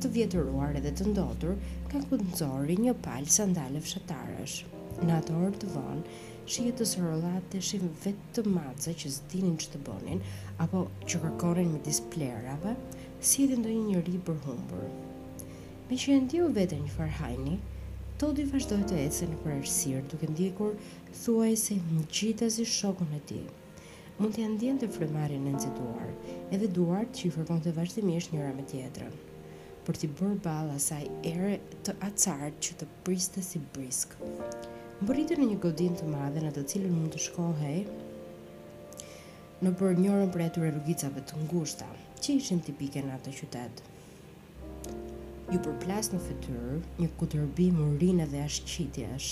të 0.00 0.10
vjetëruar 0.14 0.78
edhe 0.80 0.92
të 0.96 1.10
ndotur, 1.10 1.58
ka 1.92 2.00
këndzori 2.12 2.78
një 2.86 2.94
palë 3.08 3.34
sandale 3.34 3.82
fshatarësh. 3.84 4.54
Në 5.02 5.18
atë 5.18 5.34
orë 5.42 5.52
të 5.60 5.72
vonë, 5.74 6.14
shijet 6.54 6.80
të 6.80 6.86
sërëllat 6.94 7.50
të 7.52 7.60
shimë 7.72 7.90
vetë 8.04 8.32
të 8.38 8.44
madhëse 8.54 8.96
që 9.02 9.12
zdinin 9.18 9.58
që 9.60 9.68
të 9.74 9.82
bonin, 9.90 10.24
apo 10.64 10.86
që 11.04 11.20
kërkonin 11.26 11.68
me 11.74 11.82
displerave, 11.90 12.72
si 13.20 13.44
edhe 13.50 13.60
ndonjë 13.60 13.84
njëri 13.92 14.22
për 14.30 14.40
humbër. 14.48 14.88
Me 15.92 16.00
që 16.06 16.16
e 16.16 16.24
ndio 16.24 16.48
vetë 16.62 16.80
një 16.80 16.94
farhajni, 16.96 17.60
Todi 18.20 18.44
vazhdoj 18.44 18.82
të 18.84 18.96
ecë 19.00 19.26
në 19.30 19.36
përërsirë, 19.40 20.00
duke 20.12 20.26
ndjekur 20.28 20.74
thuaj 21.18 21.54
se 21.56 21.74
më 21.84 22.02
gjitha 22.16 22.48
si 22.52 22.66
shokun 22.68 23.14
e 23.16 23.20
ti. 23.30 23.38
Mund 24.18 24.34
të 24.36 24.42
janë 24.42 24.58
djenë 24.62 24.80
të 24.82 24.88
frëmarin 24.96 25.46
e 25.48 25.52
nëzituar, 25.54 26.10
edhe 26.52 26.68
duar 26.78 27.06
që 27.18 27.22
i 27.28 27.30
fërkon 27.38 27.62
të 27.64 27.70
vazhdimisht 27.78 28.34
njëra 28.34 28.50
me 28.58 28.64
tjetërën, 28.72 29.14
për 29.86 29.98
t'i 30.02 30.10
bërë 30.20 30.36
balë 30.50 30.76
asaj 30.76 31.00
ere 31.32 31.54
të 31.88 31.94
acartë 32.10 32.60
që 32.68 32.76
të 32.82 32.88
priste 33.08 33.44
si 33.48 33.60
briskë. 33.78 34.20
Më 34.98 35.08
bëritë 35.14 35.38
në 35.40 35.48
një 35.52 35.56
godin 35.64 35.96
të 36.02 36.10
madhe 36.12 36.42
në 36.44 36.50
të 36.58 36.66
cilën 36.74 36.96
mund 36.98 37.14
të 37.16 37.22
shkohej, 37.30 37.78
në 39.64 39.72
për 39.80 39.96
njërën 40.04 40.36
për 40.36 40.44
e 40.46 40.50
të 40.58 40.66
rrugicave 40.68 41.24
të 41.24 41.40
ngushta, 41.46 41.88
që 42.20 42.36
ishin 42.42 42.60
tipike 42.68 43.00
në 43.08 43.16
atë 43.16 43.34
qytetë 43.40 43.89
ju 45.50 45.58
përplas 45.66 46.06
në 46.12 46.18
fytyrë 46.22 46.74
një 47.02 47.06
kutërbim 47.20 47.78
urinë 47.82 48.26
dhe 48.30 48.42
ashqitjesh. 48.46 49.30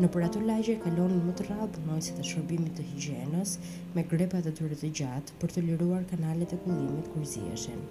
Në 0.00 0.10
për 0.14 0.26
ato 0.26 0.42
lagje 0.44 0.76
kalonin 0.84 1.24
më 1.26 1.32
të 1.40 1.46
rrallë 1.48 1.70
punojësit 1.74 2.20
e 2.22 2.26
shërbimit 2.28 2.76
të 2.78 2.84
higjienës 2.92 3.56
me 3.96 4.04
grepa 4.12 4.38
të 4.44 4.52
tyre 4.60 4.78
të 4.82 4.90
gjatë 5.00 5.38
për 5.42 5.54
të 5.56 5.64
liruar 5.66 6.06
kanalet 6.12 6.54
e 6.54 6.60
kullimit 6.62 7.10
kur 7.16 7.26
zieshin. 7.32 7.82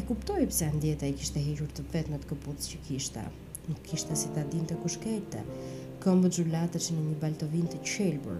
E 0.00 0.04
kuptoj 0.10 0.42
pse 0.50 0.66
andjeta 0.72 1.06
i 1.06 1.14
kishte 1.20 1.42
hequr 1.46 1.70
të 1.78 1.86
vetmet 1.94 2.26
këpucë 2.32 2.72
që 2.72 2.82
kishte. 2.88 3.22
Nuk 3.70 3.80
kishte 3.86 4.18
si 4.18 4.34
ta 4.34 4.42
dinte 4.50 4.80
kush 4.82 4.98
këmbë 5.06 5.44
Këmbët 6.02 6.34
zhulatëshin 6.42 6.98
në 6.98 7.04
një 7.12 7.16
baltovin 7.22 7.66
të 7.70 7.78
qelbur, 7.86 8.38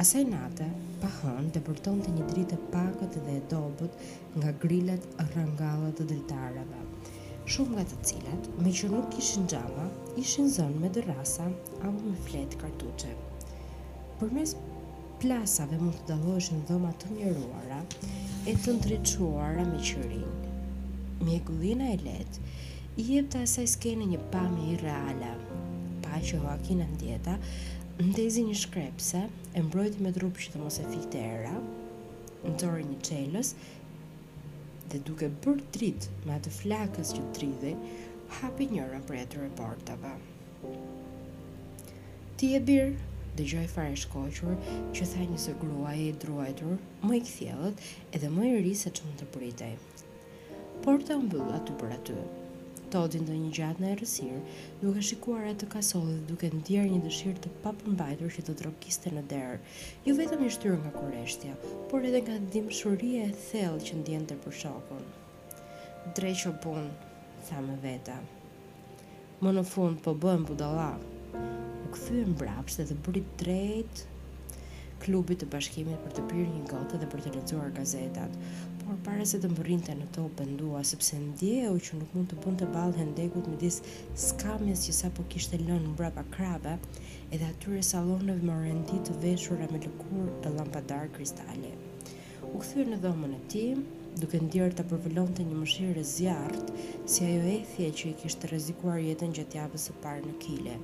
Asaj 0.00 0.24
nate, 0.32 0.64
pa 1.00 1.08
hënë 1.14 1.48
të 1.54 1.60
përton 1.66 1.98
të 2.00 2.10
një 2.14 2.26
dritë 2.30 2.56
pakët 2.74 3.16
dhe 3.24 3.32
e 3.34 3.40
dobut 3.50 3.98
nga 4.38 4.52
grillet 4.62 5.02
rëngallet 5.32 5.98
dhe 6.00 6.06
dritarëve. 6.12 6.78
Shumë 7.54 7.74
nga 7.76 7.82
të 7.90 7.98
cilat, 8.10 8.46
me 8.64 8.70
që 8.78 8.88
nuk 8.94 9.18
ishin 9.22 9.44
gjama, 9.52 9.84
ishin 10.22 10.48
zënë 10.54 10.80
me 10.84 10.88
dërasa 10.96 11.48
apo 11.50 11.92
me 12.06 12.14
fletë 12.28 12.62
kartuqe. 12.62 13.10
Për 14.22 14.32
mes 14.38 14.54
plasave 15.26 15.80
mund 15.82 15.98
të 16.00 16.08
daloshin 16.14 16.64
dhoma 16.70 16.94
të 17.02 17.12
mjeruara 17.18 17.80
e 18.48 18.54
të 18.62 18.76
ndryquara 18.78 19.66
me 19.68 19.82
Me 19.82 20.22
Mjekullina 21.28 21.90
e 21.92 22.00
letë, 22.06 22.40
i 23.02 23.08
jep 23.12 23.28
të 23.36 23.44
asaj 23.44 23.66
s'kenë 23.74 24.08
një 24.14 24.22
pami 24.32 24.70
i 24.72 24.80
reala, 24.86 25.34
pa 26.06 26.22
që 26.28 26.40
hoakina 26.46 26.88
ndjeta, 26.96 27.36
ndezi 28.00 28.42
një 28.48 28.54
shkrepse, 28.56 29.26
e 29.52 29.60
mbrojti 29.60 30.00
me 30.00 30.08
drup 30.16 30.38
që 30.40 30.52
të 30.54 30.60
mos 30.62 30.78
e 30.80 30.84
fikte 30.88 31.20
era, 31.20 31.52
në 32.46 32.52
dorë 32.62 32.84
një 32.88 32.96
qelës, 33.04 33.50
dhe 34.92 35.00
duke 35.04 35.28
bërë 35.44 35.64
dritë 35.76 36.14
me 36.24 36.32
atë 36.38 36.52
flakës 36.60 37.12
që 37.18 37.26
tridhe, 37.36 37.74
hapi 38.38 38.70
njëra 38.72 39.02
për 39.08 39.20
e 39.20 39.26
të 39.34 39.42
reportave. 39.44 40.14
Ti 42.40 42.52
e 42.56 42.62
birë, 42.70 42.96
dhe 43.36 43.48
gjoj 43.52 43.66
fare 43.74 43.92
shkoqër, 44.00 44.56
që 44.96 45.10
tha 45.12 45.28
një 45.34 45.42
së 45.44 45.58
grua 45.60 45.92
e 45.92 46.12
druajtur, 46.24 46.78
më 47.04 47.20
i 47.20 47.24
këthjelët 47.28 47.84
edhe 48.16 48.32
më 48.32 48.48
i 48.48 48.56
rrisë 48.62 48.94
që 48.96 49.10
më 49.10 49.16
të 49.20 49.30
pritej. 49.36 49.76
Porta 50.80 51.12
të 51.12 51.20
mbëllë 51.26 51.52
aty 51.60 51.76
për 51.82 51.96
aty, 51.98 52.18
Todin 52.90 53.22
dhe 53.28 53.36
një 53.38 53.50
gjatë 53.54 53.82
në 53.84 53.90
erësirë, 53.94 54.38
duke 54.80 55.02
shikuar 55.06 55.44
e 55.46 55.52
të 55.60 55.66
kasollë 55.70 56.10
dhe 56.16 56.24
duke 56.30 56.48
ndjerë 56.54 56.88
një 56.90 57.02
dëshirë 57.04 57.44
të 57.44 57.74
bajtër 58.00 58.32
që 58.36 58.42
të 58.48 58.54
drokiste 58.60 59.12
në 59.14 59.22
derë, 59.32 59.60
jo 60.08 60.16
vetëm 60.18 60.42
i 60.42 60.48
shtyrë 60.56 60.80
nga 60.80 60.92
koreshtja, 60.96 61.52
por 61.92 62.02
edhe 62.08 62.22
nga 62.26 62.38
dimë 62.56 62.74
shurie 62.80 63.20
e 63.28 63.30
thellë 63.46 63.84
që 63.88 64.00
ndjenë 64.00 64.28
të 64.32 64.38
për 64.46 64.58
shokën. 64.62 65.06
Dreqo 66.18 66.52
punë, 66.66 66.90
tha 67.50 67.62
me 67.68 67.78
veta. 67.86 68.16
Më 69.40 69.54
në 69.54 69.64
fund 69.70 70.02
po 70.04 70.16
bëhem 70.24 70.42
budala. 70.50 70.88
U 71.44 71.94
këthyë 71.94 72.26
më 72.32 72.36
brapsht 72.42 72.82
dhe 72.90 72.96
bërit 73.06 73.30
drejt 73.44 74.06
klubit 75.00 75.38
të 75.40 75.46
bashkimit 75.54 76.02
për 76.04 76.12
të 76.18 76.22
pyrë 76.28 76.50
një 76.58 76.66
gotë 76.74 76.98
dhe 77.00 77.06
për 77.14 77.22
të 77.24 77.30
lexuar 77.38 77.70
gazetat 77.78 78.34
por 78.90 79.02
para 79.10 79.24
se 79.30 79.38
të 79.38 79.48
më 79.52 79.94
në 79.96 80.06
to 80.14 80.22
bëndua, 80.38 80.80
sepse 80.88 81.16
ndjeu 81.18 81.74
që 81.86 81.98
nuk 81.98 82.14
mund 82.16 82.28
të 82.30 82.38
pun 82.42 82.56
të 82.58 82.66
balë 82.74 82.96
hendekut 82.98 83.48
me 83.50 83.56
disë 83.62 83.92
skamjes 84.24 84.82
që 84.86 84.94
sa 85.00 85.10
po 85.14 85.22
kishte 85.30 85.60
lënë 85.60 85.84
në 85.84 85.90
mbrapa 85.92 86.24
krabe, 86.34 86.72
edhe 87.30 87.46
atyre 87.52 87.82
salonëve 87.90 88.42
më 88.48 88.56
rendi 88.64 88.98
të 89.06 89.14
veshura 89.22 89.68
me 89.70 89.82
lëkur 89.84 90.32
të 90.42 90.52
lampadar 90.56 91.06
kristalli. 91.14 91.70
U 92.50 92.56
këthyrë 92.56 92.88
në 92.94 92.98
dhomën 93.06 93.36
e 93.38 93.40
ti, 93.54 93.64
duke 94.24 94.42
ndjerë 94.48 94.74
të 94.80 94.88
përvëllon 94.94 95.32
të 95.38 95.46
një 95.52 95.60
mëshirë 95.60 96.04
zjartë, 96.14 96.82
si 97.12 97.24
ajo 97.30 97.46
e 97.54 97.56
thje 97.76 97.92
që 98.00 98.08
i 98.10 98.14
kishtë 98.24 98.50
rezikuar 98.56 98.98
jetën 99.06 99.38
gjatë 99.38 99.62
javës 99.62 99.88
e 99.94 99.96
parë 100.02 100.26
në 100.26 100.36
kile. 100.48 100.78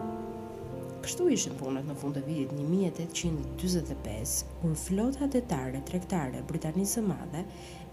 Thank 0.00 0.30
you. 0.34 0.39
Kështu 1.00 1.30
ishin 1.32 1.54
punët 1.56 1.86
në 1.88 1.94
fund 1.96 2.16
të 2.18 2.20
vitit 2.26 2.50
1845, 2.52 4.32
kur 4.60 4.72
flota 4.76 5.28
detare 5.32 5.80
tregtare 5.88 6.42
Britanisë 6.50 6.98
së 6.98 7.02
Madhe 7.08 7.40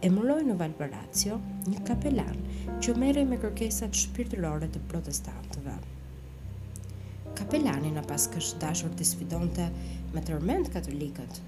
emëroi 0.03 0.43
në 0.49 0.57
Valparaiso 0.59 1.37
një 1.69 1.83
kapelan 1.87 2.41
që 2.83 2.95
merrej 2.99 3.23
me 3.29 3.39
kërkesat 3.39 3.95
shpirtërore 4.01 4.67
të 4.75 4.81
protestantëve. 4.91 5.77
Kapelani 7.39 7.93
në 7.95 8.03
pas 8.09 8.25
kësht 8.33 8.59
dashur 8.65 8.91
të 8.97 9.07
sfidonte 9.13 9.69
me 10.11 10.25
tërmend 10.27 10.73
katolikët, 10.75 11.39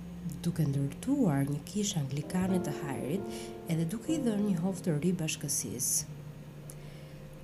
duke 0.46 0.64
ndërtuar 0.70 1.44
një 1.52 1.60
kishë 1.74 2.00
anglikane 2.06 2.62
të 2.64 2.78
hajrit 2.80 3.44
edhe 3.76 3.90
duke 3.96 4.16
i 4.16 4.22
dhënë 4.30 4.46
një 4.48 4.56
hof 4.64 4.80
të 4.88 4.96
ri 5.04 5.12
bashkësisë 5.26 6.19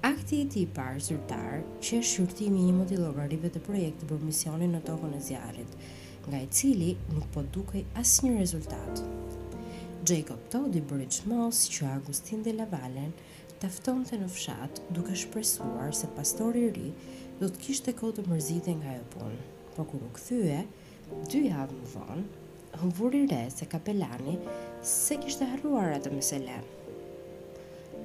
Akti 0.05 0.37
i 0.43 0.45
ti 0.51 0.61
parë 0.69 0.99
zyrtar, 1.01 1.63
që 1.81 1.97
shurtimi 2.05 2.59
i 2.61 2.67
imot 2.69 2.91
i 2.93 2.97
llogarive 3.01 3.49
të 3.49 3.61
projektit 3.65 4.05
për 4.11 4.19
misionin 4.27 4.75
në 4.77 4.81
tokën 4.85 5.15
e 5.17 5.21
zjarrit, 5.27 5.71
nga 6.29 6.41
i 6.45 6.49
cili 6.57 6.91
nuk 7.15 7.25
po 7.33 7.41
dukej 7.55 7.81
asnjë 8.01 8.35
rezultat. 8.35 9.01
Jacob 10.05 10.43
Todd 10.53 10.77
i 10.77 10.83
bëri 10.91 11.07
që 11.09 11.89
Agustin 11.95 12.45
de 12.45 12.53
la 12.53 12.67
Valle 12.75 13.07
ta 13.63 13.67
ftonte 13.73 14.19
në 14.21 14.29
fshat, 14.35 14.83
duke 14.93 15.17
shpresuar 15.23 15.95
se 16.03 16.11
pastori 16.19 16.67
i 16.67 16.73
ri 16.77 16.91
do 17.41 17.49
të 17.49 17.63
kishte 17.65 17.97
kohë 17.97 18.17
të 18.19 18.27
mërzitej 18.29 18.77
nga 18.83 18.89
ajo 18.93 19.07
punë. 19.17 19.41
Po 19.73 19.89
kur 19.89 20.05
u 20.05 20.13
kthye, 20.19 20.61
dy 21.33 21.47
javë 21.49 21.81
më 21.81 21.95
vonë, 21.97 22.27
humburi 22.83 23.25
re 23.33 23.41
se 23.57 23.65
kapelani 23.73 24.37
se 24.95 25.17
kishte 25.25 25.49
harruar 25.55 25.97
atë 25.97 26.13
meselen 26.19 26.73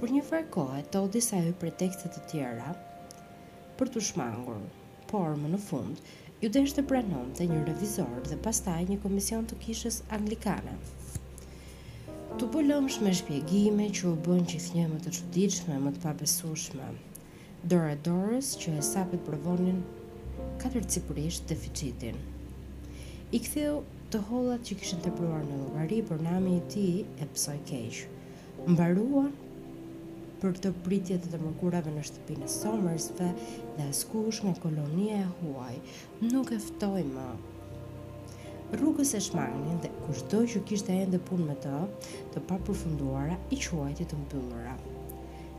për 0.00 0.10
një 0.16 0.20
farë 0.24 0.46
kohë 0.54 0.78
e 0.96 1.00
disa 1.12 1.36
e 1.44 1.50
pretekstet 1.60 2.14
të 2.16 2.20
tjera 2.30 2.68
për 3.78 3.90
të 3.92 4.00
shmangur, 4.06 4.60
por 5.10 5.34
më 5.36 5.48
në 5.52 5.58
fund, 5.64 5.98
ju 6.40 6.48
deshte 6.48 6.62
është 6.70 6.78
të 6.78 6.84
pranon 6.92 7.26
të 7.36 7.48
një 7.50 7.58
revizor 7.66 8.22
dhe 8.30 8.38
pastaj 8.46 8.78
një 8.90 8.96
komision 9.02 9.44
të 9.50 9.58
kishës 9.64 9.98
anglikane. 10.18 10.76
Të 12.40 12.48
bëllëm 12.54 12.88
shme 12.94 13.12
shpjegime 13.18 13.90
që 13.98 14.06
u 14.12 14.14
bënë 14.28 14.46
që 14.54 14.62
i 14.84 14.86
më 14.94 15.02
të 15.04 15.12
qëdiqme, 15.18 15.76
më 15.84 15.92
të 15.98 16.02
pabesushme, 16.06 16.88
dore 17.74 17.98
dorës 18.08 18.54
që 18.62 18.78
e 18.80 18.86
sapit 18.92 19.26
përvonin 19.28 19.82
katër 20.64 20.88
cipurisht 20.96 21.44
dhe 21.44 22.16
I 23.36 23.38
ktheu 23.38 23.82
të 24.10 24.18
hollat 24.30 24.64
që 24.66 24.80
kishën 24.80 25.00
të 25.04 25.10
përruar 25.18 25.44
në 25.46 25.58
logari, 25.60 26.00
për 26.08 26.18
nami 26.24 26.56
i 26.56 26.64
ti 26.72 26.88
e 27.22 27.24
pësoj 27.34 27.58
keqë. 27.68 28.08
Mbarua 28.72 29.28
për 30.40 30.58
të 30.64 30.70
pritje 30.84 31.18
të 31.20 31.30
të 31.34 31.38
mërkurave 31.42 31.92
në 31.92 32.02
shtëpinë 32.08 32.46
Somersve 32.52 33.26
dhe 33.76 33.86
askush 33.86 34.40
nga 34.44 34.54
kolonia 34.62 35.18
e 35.22 35.26
huaj, 35.38 35.74
nuk 36.32 36.52
eftoj 36.56 37.00
më. 37.10 37.24
Rrugës 38.72 39.12
e 39.18 39.20
shmangin 39.26 39.80
dhe 39.82 39.90
kushtoj 40.06 40.44
që 40.52 40.62
kishtë 40.70 40.96
e 41.04 41.08
ndë 41.10 41.20
punë 41.28 41.48
me 41.50 41.56
të, 41.64 41.76
të 42.34 42.42
pa 42.50 42.56
përfunduara 42.68 43.36
i 43.56 43.58
quajtë 43.64 44.06
të 44.12 44.20
mpëllëra. 44.22 44.76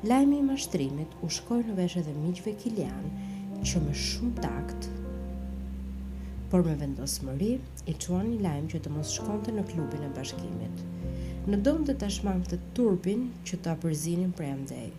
Lajmi 0.10 0.40
i 0.42 0.46
mashtrimit 0.48 1.14
u 1.26 1.30
shkoj 1.38 1.60
në 1.68 1.76
veshë 1.82 2.06
dhe 2.08 2.16
miqve 2.22 2.56
Kilian, 2.64 3.12
që 3.68 3.84
me 3.86 3.94
shumë 4.06 4.42
takt, 4.48 4.88
por 6.54 6.66
me 6.66 6.74
vendosë 6.82 7.28
mëri, 7.30 7.52
i 7.92 7.96
quan 8.06 8.26
një 8.34 8.42
lajmë 8.48 8.74
që 8.74 8.82
të 8.88 8.96
mos 8.96 9.14
shkonte 9.20 9.54
në 9.56 9.68
klubin 9.74 10.08
e 10.08 10.10
bashkimit 10.18 10.82
në 11.50 11.58
dëmë 11.66 11.86
të 11.90 11.94
tashmam 12.04 12.42
të 12.46 12.58
turpin 12.78 13.22
që 13.50 13.58
të 13.66 13.70
apërzinin 13.72 14.34
për 14.38 14.46
emdej. 14.46 14.90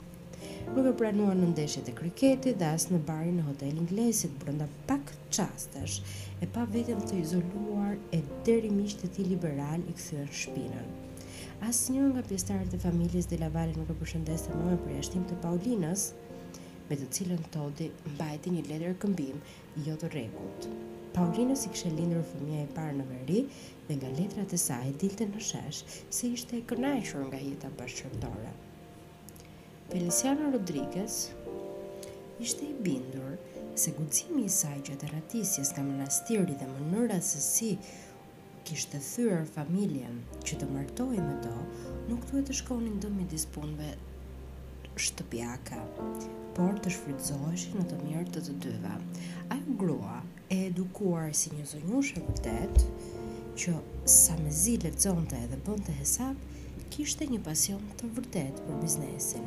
Nuk 0.75 0.87
e 0.91 0.93
pranua 0.99 1.37
në 1.39 1.51
ndeshjet 1.53 1.87
e 1.93 1.93
kriketi 2.01 2.51
dhe 2.59 2.71
asë 2.77 2.91
në 2.93 2.99
bari 3.07 3.31
në 3.37 3.45
hotel 3.47 3.79
inglesit 3.79 4.33
brënda 4.43 4.67
pak 4.89 5.13
qastash 5.37 6.01
e 6.43 6.49
pa 6.57 6.65
vetëm 6.75 7.05
të 7.07 7.21
izoluar 7.21 7.95
e 8.19 8.19
deri 8.49 8.73
mishë 8.75 9.05
të 9.05 9.13
ti 9.21 9.27
liberal 9.29 9.87
i 9.87 9.95
këthyën 10.01 10.35
shpinën. 10.43 10.91
Asë 11.69 11.95
një 11.95 12.09
nga 12.09 12.27
pjestarët 12.33 12.75
e 12.75 12.83
familjes 12.89 13.31
dhe 13.31 13.39
lavale 13.45 13.77
nuk 13.79 13.95
e 13.95 13.97
përshëndes 14.03 14.49
të 14.49 14.57
nëme 14.59 14.81
për 14.83 14.97
jashtim 14.99 15.29
të 15.31 15.39
Paulinës, 15.47 16.09
me 16.91 16.99
të 16.99 17.07
cilën 17.21 17.47
Todi 17.55 17.87
mbajti 18.17 18.57
një 18.59 18.67
letër 18.73 18.99
këmbim 19.07 19.39
jo 19.87 19.95
të 20.03 20.11
rekut. 20.19 20.71
Paulina 21.13 21.53
si 21.59 21.69
kështë 21.69 21.91
e 21.91 21.93
lindur 21.93 22.23
fëmija 22.25 22.63
e 22.65 22.69
parë 22.73 22.95
në 22.97 23.05
veri 23.05 23.41
dhe 23.87 23.97
nga 23.99 24.09
letrat 24.17 24.53
e 24.57 24.59
saj 24.63 24.95
dilte 25.01 25.27
në 25.29 25.43
shesh 25.47 25.81
se 26.19 26.31
ishte 26.33 26.57
e 26.57 26.63
kënajshur 26.71 27.27
nga 27.27 27.41
jeta 27.43 27.69
bashkërtore. 27.81 28.53
Feliciano 29.91 30.49
Rodriguez 30.55 31.19
ishte 32.47 32.65
i 32.71 32.79
bindur 32.87 33.37
se 33.83 33.93
gucimi 33.99 34.47
i 34.49 34.55
saj 34.57 34.79
që 34.89 34.97
të 35.03 35.13
ratisjes 35.13 35.75
nga 35.77 35.85
mënastiri 35.91 36.57
dhe 36.63 36.71
mënëra 36.73 37.21
se 37.31 37.45
si 37.49 37.71
kishte 38.65 38.97
të 39.03 39.05
thyrë 39.11 39.45
familjen 39.53 40.19
që 40.49 40.63
të 40.63 40.71
mërtoj 40.75 41.15
me 41.21 41.37
do 41.45 41.53
nuk 42.09 42.25
duhet 42.31 42.49
të 42.49 42.57
shkonin 42.63 42.97
të 43.05 43.13
me 43.19 43.29
dispunve 43.37 43.93
shtëpjaka 44.97 45.85
por 46.57 46.81
të 46.81 46.97
shfrytzojshin 46.97 47.81
në 47.83 47.89
të 47.93 48.01
mirë 48.07 48.27
të 48.33 48.47
të 48.49 48.57
dyve 48.67 48.97
ajo 49.57 49.77
grua 49.85 50.23
e 50.53 50.67
edukuar 50.69 51.31
si 51.35 51.49
një 51.57 51.65
zonjushe 51.71 52.21
vërtet, 52.21 52.83
që 53.57 53.73
sa 54.13 54.35
me 54.41 54.51
zi 54.53 54.75
lefzonte 54.83 55.39
edhe 55.39 55.57
bënte 55.65 55.93
hesap, 55.97 56.37
kishte 56.93 57.25
një 57.29 57.39
pasion 57.47 57.85
të 58.01 58.11
vërtet 58.19 58.59
për 58.67 58.77
biznesin. 58.83 59.47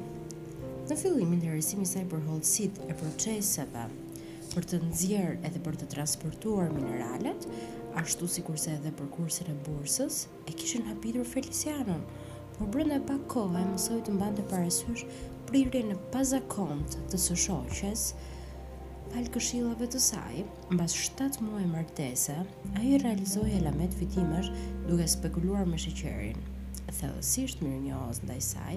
Në 0.90 0.98
fillimin 0.98 1.38
interesimi 1.38 1.86
saj 1.90 2.08
për 2.10 2.24
holësit 2.26 2.82
e 2.90 2.96
proceseve, 3.02 3.86
për 4.56 4.68
të 4.72 4.80
nëzjerë 4.86 5.38
edhe 5.50 5.62
për 5.66 5.78
të 5.82 5.90
transportuar 5.94 6.74
mineralet, 6.74 7.46
ashtu 8.02 8.30
si 8.30 8.44
kurse 8.48 8.74
edhe 8.80 8.94
për 8.98 9.12
kursin 9.18 9.52
e 9.54 9.58
bursës, 9.68 10.24
e 10.50 10.56
kishin 10.58 10.88
hapidur 10.90 11.26
Felicianon, 11.36 12.02
por 12.58 12.70
brënda 12.74 13.02
pak 13.10 13.26
kohë 13.36 13.62
e 13.62 13.68
mësoj 13.76 14.02
të 14.08 14.16
mbante 14.18 14.46
parasysh 14.50 15.06
pririn 15.50 15.94
pazakont 16.14 16.98
të 17.12 17.22
së 17.28 17.38
shoqes, 17.46 18.10
falë 19.16 19.30
këshillave 19.32 19.86
të 19.94 20.00
saj, 20.04 20.42
mbas 20.76 20.92
7 21.08 21.38
muaj 21.46 21.62
martese, 21.72 22.34
a 22.76 22.82
i 22.84 22.98
realizoj 23.00 23.46
e 23.56 23.62
lamet 23.64 23.94
fitimësh 23.96 24.50
duke 24.90 25.06
spekuluar 25.14 25.62
me 25.72 25.78
sheqerin. 25.80 26.42
Thellësisht 26.98 27.62
mirë 27.64 27.78
një 27.86 28.00
ndaj 28.26 28.38
saj, 28.50 28.74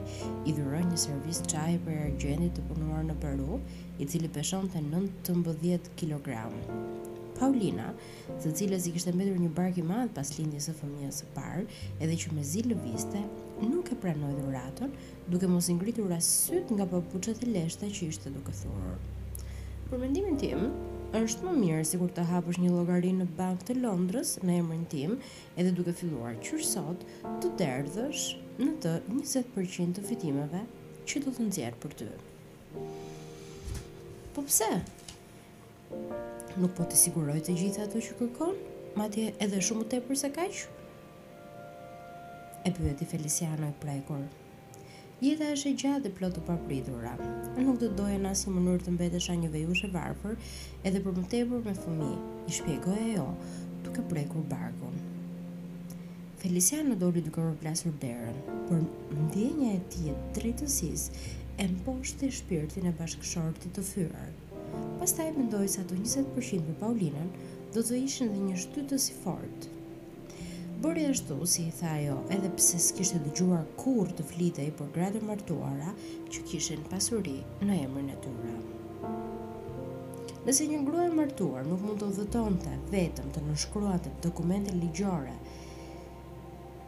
i 0.46 0.54
dhuroj 0.60 0.84
një 0.92 1.00
servis 1.06 1.40
qaj 1.54 1.74
për 1.88 2.30
e 2.44 2.50
të 2.60 2.66
punuar 2.70 3.02
në 3.08 3.16
Peru, 3.24 3.58
i 3.98 4.06
cili 4.14 4.30
peshon 4.38 4.70
të 4.70 4.84
kg. 4.92 5.02
të 5.26 5.34
mbëdhjet 5.40 5.90
kilogram. 5.98 6.54
Paulina, 7.40 7.88
të 8.38 8.54
cilës 8.62 8.86
i 8.86 8.94
kishte 8.94 9.10
e 9.16 9.26
një 9.26 9.36
një 9.42 9.52
barki 9.60 9.82
madhë 9.92 10.14
pas 10.20 10.30
lindjes 10.38 10.70
e 10.70 10.78
fëmijës 10.80 11.22
së 11.24 11.32
parë, 11.34 11.66
edhe 11.98 12.14
që 12.22 12.34
me 12.38 12.46
zilë 12.54 12.78
viste, 12.86 13.26
nuk 13.74 13.90
e 13.90 13.98
pranoj 14.06 14.36
dhuratën, 14.38 14.94
duke 15.34 15.50
mos 15.50 15.70
as 15.70 16.16
asyt 16.22 16.70
nga 16.76 16.86
përpuqët 16.94 17.46
e 17.48 17.54
leshta 17.56 17.90
që 17.94 18.12
ishte 18.14 18.36
duke 18.38 18.54
thurë. 18.64 19.17
Për 19.88 20.02
mendimin 20.02 20.34
tim, 20.36 20.64
është 21.16 21.46
më 21.46 21.52
mirë 21.62 21.84
si 21.88 21.96
kur 22.00 22.10
të 22.12 22.26
hapësh 22.28 22.58
një 22.60 22.70
logari 22.74 23.08
në 23.16 23.24
bank 23.38 23.62
të 23.68 23.76
Londrës 23.78 24.34
në 24.44 24.56
emrin 24.60 24.82
tim 24.92 25.14
edhe 25.56 25.70
duke 25.78 25.94
filluar 25.96 26.34
qërë 26.44 26.58
sot 26.70 27.06
të 27.40 27.52
derdhësh 27.62 28.26
në 28.58 28.74
të 28.84 28.90
20% 29.08 29.96
të 29.96 30.04
fitimeve 30.10 30.60
që 31.08 31.22
do 31.24 31.32
të 31.38 31.46
nëzjerë 31.46 31.80
për 31.86 31.94
të. 32.02 32.08
Po 34.36 34.44
pse? 34.50 34.68
Nuk 36.60 36.74
po 36.76 36.84
të 36.92 37.00
siguroj 37.06 37.38
të 37.48 37.54
gjitha 37.62 37.86
ato 37.88 38.02
që 38.04 38.18
kërkon? 38.20 38.60
Ma 39.00 39.06
tje 39.14 39.30
edhe 39.46 39.62
shumë 39.70 39.88
të 39.88 40.02
e 40.02 40.06
përse 40.10 40.30
kajshu? 40.36 40.76
E 42.68 42.74
pyve 42.76 42.92
të 43.00 43.08
Feliciano 43.14 43.70
e 43.70 43.74
prej 43.84 44.02
Jeta 45.18 45.48
është 45.50 45.66
e 45.66 45.78
gjatë 45.82 46.02
dhe 46.04 46.10
plotë 46.14 46.42
papritura. 46.46 47.10
Unë 47.56 47.62
nuk 47.66 47.78
do 47.82 47.88
doja 47.98 48.18
në 48.22 48.28
asnjë 48.36 48.52
mënyrë 48.54 48.84
të 48.86 48.92
mbetesha 48.96 49.34
një 49.40 49.48
vejushe 49.50 49.88
varfër, 49.90 50.36
edhe 50.86 51.00
për 51.02 51.16
më 51.16 51.22
tepër 51.32 51.64
me 51.66 51.72
fëmijë, 51.74 52.18
i 52.46 52.52
shpjegoi 52.58 52.98
ajo, 53.08 53.24
duke 53.82 54.04
prekur 54.12 54.44
barkun. 54.52 55.00
Felicia 56.38 56.84
në 56.86 57.00
të 57.00 57.08
duke 57.16 57.46
përplasur 57.48 57.96
derën, 58.04 58.38
por 58.68 58.84
ndjenja 59.24 59.72
e 59.72 59.80
tij 59.94 60.12
e 60.12 60.14
drejtësis 60.38 61.06
e 61.64 61.66
mposhti 61.72 62.20
të 62.22 62.30
shpirtin 62.38 62.86
e 62.92 62.92
bashkëshortit 63.00 63.74
të 63.74 63.84
fyrar. 63.90 64.30
Pastaj 65.02 65.32
mendoi 65.40 65.64
se 65.74 65.82
ato 65.82 65.98
20% 65.98 66.70
për 66.70 66.78
Paulinën 66.84 67.34
do 67.74 67.82
të 67.82 67.98
ishin 68.06 68.30
dhe 68.30 68.38
një 68.46 68.62
shtytës 68.66 69.10
i 69.10 69.18
fortë. 69.24 69.72
Bëri 70.78 71.04
ashtu, 71.10 71.34
si 71.50 71.62
i 71.66 71.70
tha 71.74 71.92
jo, 71.98 72.16
edhe 72.30 72.48
pse 72.54 72.78
s'kishtë 72.82 73.16
dëgjuar 73.24 73.64
kur 73.82 74.12
të 74.14 74.22
flitej 74.28 74.66
për 74.78 74.90
gradë 74.94 75.20
martuara 75.26 75.90
që 76.30 76.42
kishen 76.50 76.84
pasuri 76.90 77.32
në 77.66 77.78
emër 77.88 78.04
në 78.06 78.18
tyra. 78.26 78.52
Nëse 80.46 80.68
një 80.70 80.78
grua 80.86 81.08
e 81.08 81.14
martuar 81.18 81.66
nuk 81.66 81.82
mund 81.82 81.98
të 82.04 82.12
dhëtonte 82.20 82.74
vetëm 82.92 83.32
të 83.34 83.42
të 84.04 84.16
dokumente 84.28 84.74
ligjore, 84.78 85.34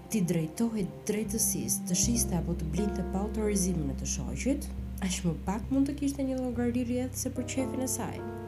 ti 0.08 0.20
drejtohet 0.30 0.92
drejtësis 1.10 1.80
të 1.88 1.96
shiste 2.04 2.36
apo 2.38 2.54
të 2.62 2.68
blinte 2.76 3.00
të 3.02 3.08
pa 3.12 3.24
autorizimin 3.26 3.90
e 3.90 3.98
të 4.04 4.12
shoqit, 4.14 4.70
ashtë 5.02 5.30
më 5.30 5.34
pak 5.50 5.74
mund 5.74 5.90
të 5.90 5.96
kishte 6.04 6.22
një 6.30 6.38
logari 6.44 6.86
rjetë 6.94 7.24
se 7.26 7.34
për 7.40 7.54
qefin 7.56 7.82
e 7.82 7.90
sajtë 7.96 8.39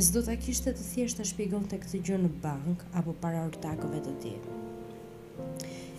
s'do 0.00 0.22
ta 0.24 0.32
kishte 0.40 0.72
të 0.72 0.80
thjesht 0.86 1.18
të 1.20 1.68
të 1.68 1.76
këtë 1.82 1.98
gjë 2.06 2.16
në 2.22 2.28
bank 2.40 2.82
apo 2.96 3.12
para 3.20 3.42
ortakëve 3.44 3.98
të 4.06 4.12
tij. 4.22 4.38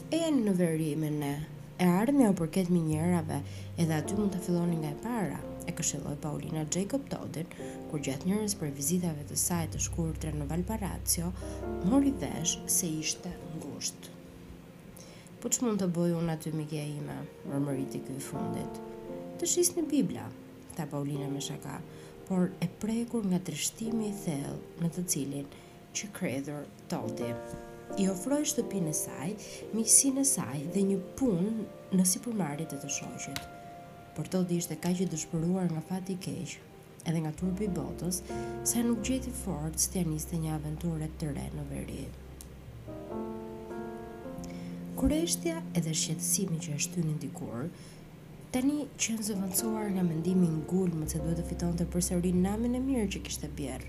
E 0.10 0.18
janë 0.18 0.42
në 0.48 0.54
veri 0.58 0.88
e 0.94 1.40
e 1.80 1.86
ardhme 1.86 2.30
o 2.30 2.34
përket 2.34 2.70
minjerave, 2.74 3.38
edhe 3.78 3.94
aty 3.94 4.14
mund 4.18 4.32
të 4.34 4.40
filloni 4.42 4.78
nga 4.82 4.90
e 4.96 5.00
para, 5.04 5.40
e 5.68 5.72
këshilloj 5.72 6.16
Paulina 6.22 6.66
Jacob 6.74 7.02
Todin, 7.10 7.46
kur 7.92 8.00
gjatë 8.00 8.26
njërës 8.32 8.56
për 8.60 8.72
vizitave 8.74 9.24
të 9.30 9.36
saj 9.38 9.68
të 9.68 9.82
shkurë 9.86 10.18
të 10.20 10.34
në 10.40 10.48
Valparacio, 10.50 11.30
mori 11.86 12.12
vesh 12.18 12.58
se 12.68 12.88
ishte 12.90 13.30
ngusht. 13.60 14.10
Po 15.40 15.50
që 15.54 15.66
mund 15.68 15.82
të 15.86 15.90
boj 15.94 16.16
unë 16.18 16.34
aty 16.34 16.52
mikja 16.54 16.82
ime, 16.98 17.20
mërmëriti 17.52 18.02
këj 18.10 18.18
fundit? 18.26 18.82
Të 19.38 19.50
shisë 19.54 19.78
në 19.80 19.88
Biblia, 19.94 20.26
ta 20.78 20.88
Paulina 20.90 21.28
me 21.30 21.42
shaka, 21.42 21.78
por 22.28 22.52
e 22.62 22.68
prekur 22.80 23.22
nga 23.28 23.40
trishtimi 23.48 24.08
i 24.12 24.16
thellë 24.24 24.82
në 24.84 24.90
të 24.96 25.04
cilin 25.14 25.46
që 25.98 26.10
kredhur 26.18 26.66
t'oldi. 26.92 27.32
I 28.00 28.08
ofroj 28.10 28.42
shtëpinë 28.52 28.90
e 28.94 28.98
saj, 28.98 29.28
miqësinë 29.76 30.24
e 30.24 30.30
saj 30.30 30.62
dhe 30.76 30.84
një 30.92 31.00
punë 31.20 31.98
në 32.00 32.06
përmarit 32.26 32.76
e 32.78 32.80
të 32.84 32.90
shoqit. 32.98 33.44
Por 34.16 34.30
to 34.32 34.44
di 34.46 34.58
ishte 34.62 34.78
kaq 34.86 35.04
i 35.04 35.08
dëshpëruar 35.14 35.68
nga 35.72 35.84
fati 35.90 36.16
i 36.16 36.22
keq, 36.26 36.56
edhe 37.12 37.22
nga 37.24 37.32
turpi 37.40 37.66
i 37.68 37.74
botës, 37.78 38.22
sa 38.70 38.84
nuk 38.88 39.04
gjeti 39.06 39.32
fort 39.44 39.78
të 39.94 40.06
niste 40.10 40.38
një 40.42 40.56
aventurë 40.58 41.10
të 41.20 41.34
re 41.36 41.48
në 41.58 41.66
veri. 41.74 42.04
Kureshtja 45.00 45.60
edhe 45.78 45.94
shqetësimi 46.02 46.62
që 46.64 46.78
e 46.78 46.84
shtynin 46.86 47.18
dikur, 47.24 47.68
Tani 48.54 48.84
që 49.02 49.14
në 49.18 49.24
zëvëndsuar 49.26 49.88
nga 49.96 50.02
mendimi 50.06 50.46
në 50.46 50.60
gullë 50.72 50.98
më 51.00 51.06
të 51.12 51.20
duhet 51.24 51.38
të 51.40 51.46
fiton 51.48 51.78
të 51.78 51.86
përsëri 51.94 52.32
namin 52.42 52.76
e 52.78 52.82
mirë 52.84 53.06
që 53.16 53.22
kishtë 53.28 53.48
të 53.48 53.56
bjerë. 53.60 53.88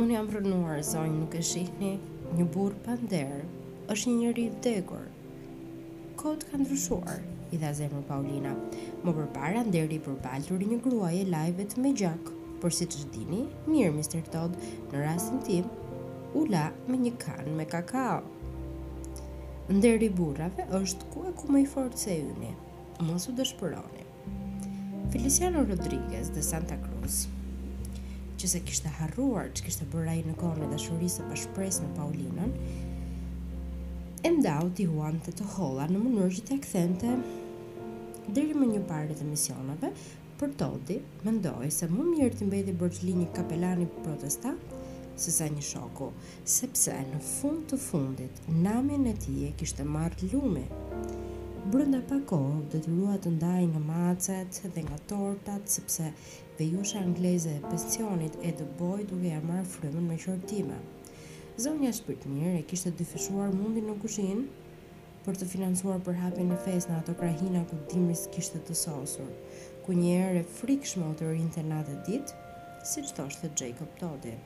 Unë 0.00 0.12
jam 0.12 0.26
rënuar, 0.34 0.82
zonjë 0.84 1.14
nuk 1.14 1.36
e 1.40 1.44
shihni, 1.50 1.92
një 2.36 2.44
burë 2.56 2.80
panderë, 2.88 3.38
është 3.94 4.10
një 4.10 4.18
njëri 4.18 4.44
degur. 4.66 5.06
Kotë 6.20 6.50
ka 6.50 6.60
ndryshuar, 6.60 7.24
i 7.56 7.60
dha 7.62 7.70
zemër 7.80 8.04
Paulina. 8.10 8.52
Më 9.06 9.16
përpara 9.22 9.64
nderi 9.70 10.02
për 10.10 10.20
baltur 10.26 10.66
një 10.74 10.78
gruaje 10.88 11.24
lajvet 11.32 11.78
me 11.86 11.94
gjak, 12.02 12.28
por 12.60 12.76
si 12.76 12.84
të 12.92 13.00
shdini, 13.06 13.40
mirë, 13.72 13.94
Mr. 13.96 14.20
Todd, 14.36 14.60
në 14.92 15.06
rastin 15.06 15.40
tim, 15.48 15.72
ula 16.42 16.68
me 16.92 17.00
një 17.08 17.16
kanë 17.24 17.56
me 17.56 17.64
kakao. 17.72 18.20
Nderi 19.72 20.12
burrave 20.20 20.68
është 20.82 21.10
ku 21.16 21.24
e 21.32 21.36
ku 21.40 21.52
me 21.56 21.64
i 21.64 21.68
forë 21.76 22.04
se 22.04 22.20
mos 23.04 23.28
u 23.28 23.32
dëshpëroni. 23.36 24.04
Feliciano 25.12 25.64
Rodriguez 25.64 26.30
de 26.32 26.42
Santa 26.42 26.78
Cruz, 26.80 27.26
që 28.40 28.46
se 28.50 28.60
kishte 28.64 28.88
harruar 28.98 29.48
që 29.54 29.64
kishtë 29.66 29.86
bërra 29.92 30.14
i 30.20 30.24
në 30.26 30.36
kohën 30.40 30.64
e 30.66 30.70
dashurisë 30.72 31.24
për 31.30 31.40
shpres 31.44 31.80
me 31.84 31.90
Paulinën, 31.96 32.54
e 34.26 34.30
mdau 34.36 34.68
t'i 34.74 34.88
huan 34.88 35.20
të 35.26 35.36
të 35.38 35.48
hola 35.56 35.86
në 35.90 36.02
mënyrë 36.06 36.30
që 36.38 36.46
t'ja 36.48 36.60
këthente 36.64 37.14
dheri 38.36 38.56
më 38.58 38.70
një 38.72 38.84
pare 38.88 39.16
të 39.16 39.26
misionave, 39.28 39.92
për 40.36 40.50
Todi 40.60 40.98
mendoj 41.24 41.70
se 41.72 41.86
më 41.88 42.04
mirë 42.08 42.34
të 42.36 42.48
mbedi 42.48 42.74
bërgjli 42.76 43.14
një 43.22 43.28
kapelani 43.38 43.86
protesta 44.02 44.52
se 45.16 45.32
sa 45.32 45.46
një 45.48 45.62
shoku, 45.64 46.10
sepse 46.44 46.92
në 47.08 47.22
fund 47.24 47.62
të 47.70 47.78
fundit 47.80 48.42
namin 48.66 49.08
e 49.08 49.14
tije 49.16 49.54
kishte 49.56 49.86
marrë 49.88 50.28
lume 50.34 50.66
brënda 51.66 51.98
pa 52.06 52.14
kohë 52.30 52.58
dhe 52.70 52.78
të 52.84 52.90
ruat 52.94 53.22
të 53.24 53.30
ndaj 53.36 53.62
nga 53.68 53.80
macet 53.88 54.58
dhe 54.74 54.82
nga 54.86 54.98
tortat, 55.10 55.64
sepse 55.76 56.04
vejusha 56.58 57.00
angleze 57.00 57.50
e 57.56 57.62
pesionit 57.64 58.36
e 58.48 58.52
të 58.60 58.66
boj 58.78 59.02
duke 59.10 59.32
e 59.34 59.40
marë 59.48 59.64
frymën 59.72 60.06
me 60.10 60.18
qërtime. 60.24 60.76
Zonja 61.64 61.90
Shpirtmirë 61.98 62.52
e 62.60 62.62
kishtë 62.70 62.92
të 62.92 63.00
dyfeshuar 63.00 63.50
mundin 63.56 63.90
në 63.90 63.96
kushin 64.04 64.44
për 65.24 65.40
të 65.42 65.48
financuar 65.56 65.98
për 66.06 66.18
hapin 66.22 66.54
e 66.54 66.60
fes 66.68 66.86
në 66.86 67.00
ato 67.00 67.18
krahina 67.22 67.64
ku 67.70 67.80
dimris 67.90 68.28
kishtë 68.36 68.62
të 68.68 68.78
sosur, 68.84 69.30
ku 69.86 69.98
njerë 70.04 70.44
e 70.44 70.48
frikshmo 70.60 71.10
të 71.18 71.32
rinë 71.34 71.50
të 71.58 71.66
natë 71.72 71.98
ditë, 72.08 72.42
si 72.86 73.02
është 73.02 73.26
të 73.42 73.52
Jacob 73.64 73.90
Toddy, 73.98 74.38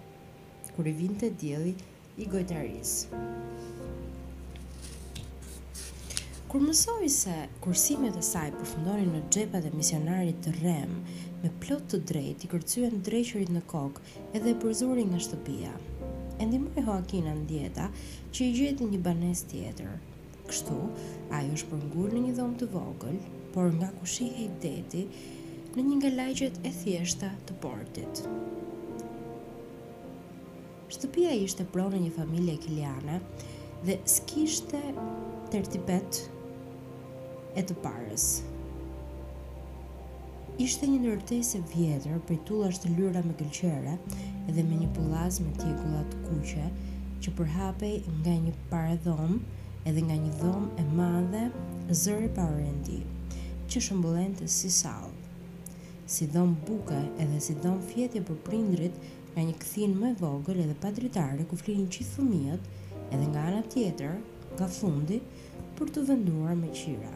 kër 0.72 0.90
i 0.94 0.96
vinte 1.04 1.34
djeli 1.42 1.76
i 2.24 2.32
gojtarisë. 2.32 3.98
Kur 6.50 6.64
mësoj 6.66 7.06
se 7.14 7.32
kursimet 7.62 8.16
e 8.18 8.20
saj 8.28 8.48
përfundonin 8.56 9.12
në 9.14 9.18
gjepat 9.34 9.66
e 9.68 9.68
misionarit 9.70 10.38
të 10.42 10.54
rem, 10.56 10.94
me 11.44 11.50
plot 11.62 11.84
të 11.92 11.98
drejt 12.10 12.42
i 12.42 12.48
kërcyen 12.50 12.96
dreqërit 13.08 13.52
në 13.54 13.60
kokë 13.70 14.16
edhe 14.38 14.54
përzurin 14.64 15.12
nga 15.12 15.20
shtëpia. 15.26 15.74
e 16.40 16.46
ndihmoi 16.48 16.82
Hoakina 16.88 17.34
në 17.36 17.44
dieta 17.52 17.86
që 18.34 18.44
i 18.44 18.54
gjeti 18.56 18.88
një 18.90 19.00
banes 19.04 19.42
tjetër. 19.52 19.92
Kështu, 20.48 20.78
ajo 21.38 21.52
është 21.60 21.78
në 21.84 22.24
një 22.24 22.32
dhomë 22.40 22.58
të 22.64 22.68
vogël, 22.74 23.18
por 23.54 23.70
nga 23.78 23.92
kushihe 24.00 24.48
i 24.48 24.50
deti 24.66 25.04
në 25.76 25.86
një 25.86 25.94
nga 26.00 26.10
lajqet 26.16 26.58
e 26.66 26.74
thjeshta 26.80 27.30
të 27.46 27.58
portit. 27.62 28.24
Shtëpia 30.98 31.30
ishte 31.46 31.68
pronë 31.76 32.02
një 32.08 32.12
familje 32.18 32.58
kiliane 32.66 33.20
dhe 33.86 33.98
s'kishte 34.16 34.82
tërtipet 35.54 36.24
e 37.58 37.62
të 37.66 37.74
parës. 37.82 38.26
Ishte 40.60 40.86
një 40.90 40.98
ndërtesë 41.02 41.58
e 41.58 41.62
vjetër, 41.72 42.18
pritulla 42.28 42.68
të 42.76 42.90
lyra 42.96 43.22
me 43.24 43.32
gëlqere 43.38 43.94
dhe 44.52 44.64
me 44.66 44.76
një 44.80 44.90
pullaz 44.96 45.38
me 45.40 45.54
tjekullat 45.60 46.10
të 46.12 46.24
kuqe 46.26 46.66
që 47.24 47.32
përhapej 47.38 47.94
nga 48.18 48.34
një 48.46 48.52
pare 48.72 48.98
dhomë 49.06 49.38
edhe 49.88 50.04
nga 50.06 50.18
një 50.24 50.34
dhomë 50.42 50.82
e 50.82 50.84
madhe 50.98 51.44
zëri 52.04 52.28
parendi 52.36 52.98
që 53.72 53.82
shëmbullen 53.86 54.36
të 54.40 54.50
si 54.56 54.70
salë. 54.80 55.16
Si 56.10 56.26
dhomë 56.34 56.60
buke 56.68 57.00
edhe 57.22 57.40
si 57.40 57.56
dhomë 57.64 57.86
fjetje 57.92 58.22
për 58.30 58.40
prindrit 58.48 59.00
nga 59.34 59.46
një 59.48 59.54
këthin 59.62 59.94
më 60.02 60.10
vogël 60.22 60.60
edhe 60.66 60.76
pa 60.82 60.90
dritarë 60.96 61.46
ku 61.50 61.58
flinin 61.62 61.88
qithë 61.94 62.12
fëmijët 62.16 62.68
edhe 63.08 63.30
nga 63.30 63.46
ana 63.48 63.62
tjetër, 63.74 64.18
nga 64.58 64.66
fundi, 64.76 65.20
për 65.78 65.94
të 65.96 66.04
venduar 66.12 66.58
me 66.58 66.72
qira. 66.82 67.14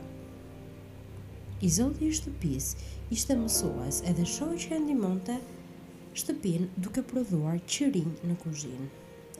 I 1.63 1.69
zoti 1.71 2.05
i 2.11 2.15
shtëpis 2.19 2.73
ishte 3.15 3.35
mësues 3.39 4.01
edhe 4.11 4.25
që 4.37 4.75
e 4.77 4.79
ndimonte 4.85 5.35
shtëpin 6.23 6.65
duke 6.87 7.05
prodhuar 7.13 7.61
qërin 7.75 8.11
në 8.29 8.35
kuzhin. 8.43 8.89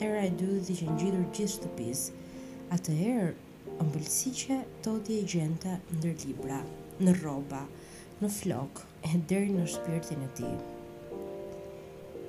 Era 0.07 0.21
e 0.27 0.31
dy 0.43 0.51
dhe 0.67 0.77
që 0.79 0.95
gjithër 1.01 1.25
gjithë 1.35 1.55
shtëpis, 1.55 2.05
atë 2.77 2.93
erë 3.09 3.33
ëmbëllësi 3.83 4.31
që 4.43 4.61
toti 4.87 5.19
e 5.19 5.25
gjente 5.35 5.73
ndër 5.99 6.15
libra, 6.29 6.61
në 7.03 7.17
roba, 7.19 7.65
në 8.23 8.31
flok 8.39 8.85
e 9.11 9.21
deri 9.35 9.51
në 9.59 9.67
shpirtin 9.75 10.23
e 10.29 10.31
ti. 10.39 10.53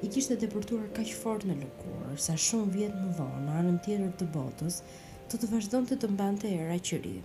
I 0.05 0.09
kishte 0.11 0.39
depurtuar 0.41 0.89
kaq 0.97 1.13
fort 1.21 1.45
në 1.49 1.59
lëkurë, 1.61 2.17
sa 2.25 2.33
shumë 2.47 2.73
vjet 2.79 2.97
më 3.03 3.13
vonë, 3.21 3.45
në 3.45 3.55
anën 3.61 3.79
tjetër 3.85 4.11
të 4.21 4.31
botës, 4.33 4.81
të 5.29 5.43
të 5.43 5.53
vazhdonte 5.53 6.01
të 6.03 6.11
mbante 6.17 6.49
era 6.57 6.77
qëri 6.89 7.15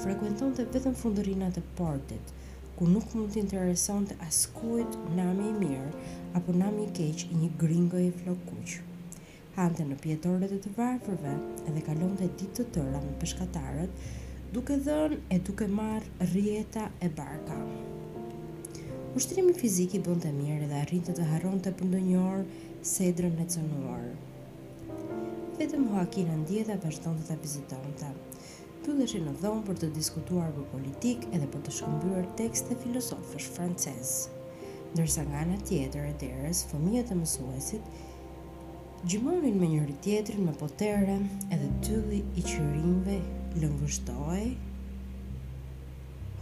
frekuenton 0.00 0.52
të 0.56 0.64
vetën 0.74 0.94
fundërinat 0.96 1.58
e 1.60 1.62
portit, 1.76 2.30
ku 2.78 2.86
nuk 2.88 3.10
mund 3.14 3.34
të 3.34 3.40
intereson 3.42 4.06
të 4.08 4.16
askujt 4.26 4.94
nami 5.16 5.50
i 5.50 5.56
mirë 5.58 6.06
apo 6.38 6.54
nami 6.62 6.86
i 6.86 6.92
keqë 6.98 7.26
i 7.34 7.40
një 7.40 7.48
gringo 7.62 8.00
i 8.00 8.06
flokuqë. 8.22 8.78
Hante 9.58 9.84
në 9.84 9.98
pjetorët 10.02 10.54
e 10.56 10.58
të 10.64 10.72
varfërve 10.78 11.32
edhe 11.68 11.82
kalon 11.88 12.14
të 12.16 12.30
ditë 12.38 12.56
të 12.62 12.68
tëra 12.78 13.02
me 13.04 13.12
pëshkatarët, 13.20 14.08
duke 14.54 14.78
dhënë 14.86 15.20
e 15.36 15.40
duke 15.50 15.68
marë 15.80 16.30
rjeta 16.32 16.86
e 17.04 17.12
barka. 17.20 17.58
Ushtrimi 19.18 19.52
fizik 19.62 19.94
i 19.94 20.02
të 20.08 20.32
mirë 20.40 20.70
dhe 20.72 20.80
rritë 20.88 21.10
të 21.12 21.16
të 21.20 21.28
haron 21.34 21.60
të 21.60 21.76
përndë 21.82 22.02
orë 22.22 22.48
sedrën 22.94 23.36
e 23.44 23.48
cënuar. 23.58 24.08
Vetëm 25.60 25.88
Joaquin 25.92 26.30
në 26.32 26.40
ndjeta 26.46 26.80
vazhdojnë 26.86 27.26
të 27.28 27.42
të 27.70 27.80
të 28.00 28.18
pylleshin 28.90 29.22
në 29.28 29.32
dhomë 29.38 29.60
për 29.68 29.76
të 29.80 29.88
diskutuar 29.94 30.48
për 30.54 30.64
politikë 30.72 31.28
edhe 31.36 31.46
për 31.52 31.60
të 31.66 31.74
shkëmbyrë 31.76 32.30
tekst 32.40 32.66
të 32.68 32.76
filosofës 32.82 33.44
francesë. 33.54 34.38
Ndërsa 34.96 35.22
nga 35.28 35.42
ana 35.44 35.58
tjetër 35.68 36.08
e 36.08 36.14
terës, 36.22 36.64
fëmijët 36.72 37.12
e 37.14 37.18
mësuesit 37.20 37.92
gjimonin 39.08 39.60
me 39.60 39.68
njëri 39.70 39.94
tjetrin 40.06 40.42
me 40.48 40.54
potere 40.62 41.14
edhe 41.54 41.68
tylli 41.86 42.18
i 42.40 42.44
qërimbe 42.48 43.16
lëngështoi, 43.62 44.42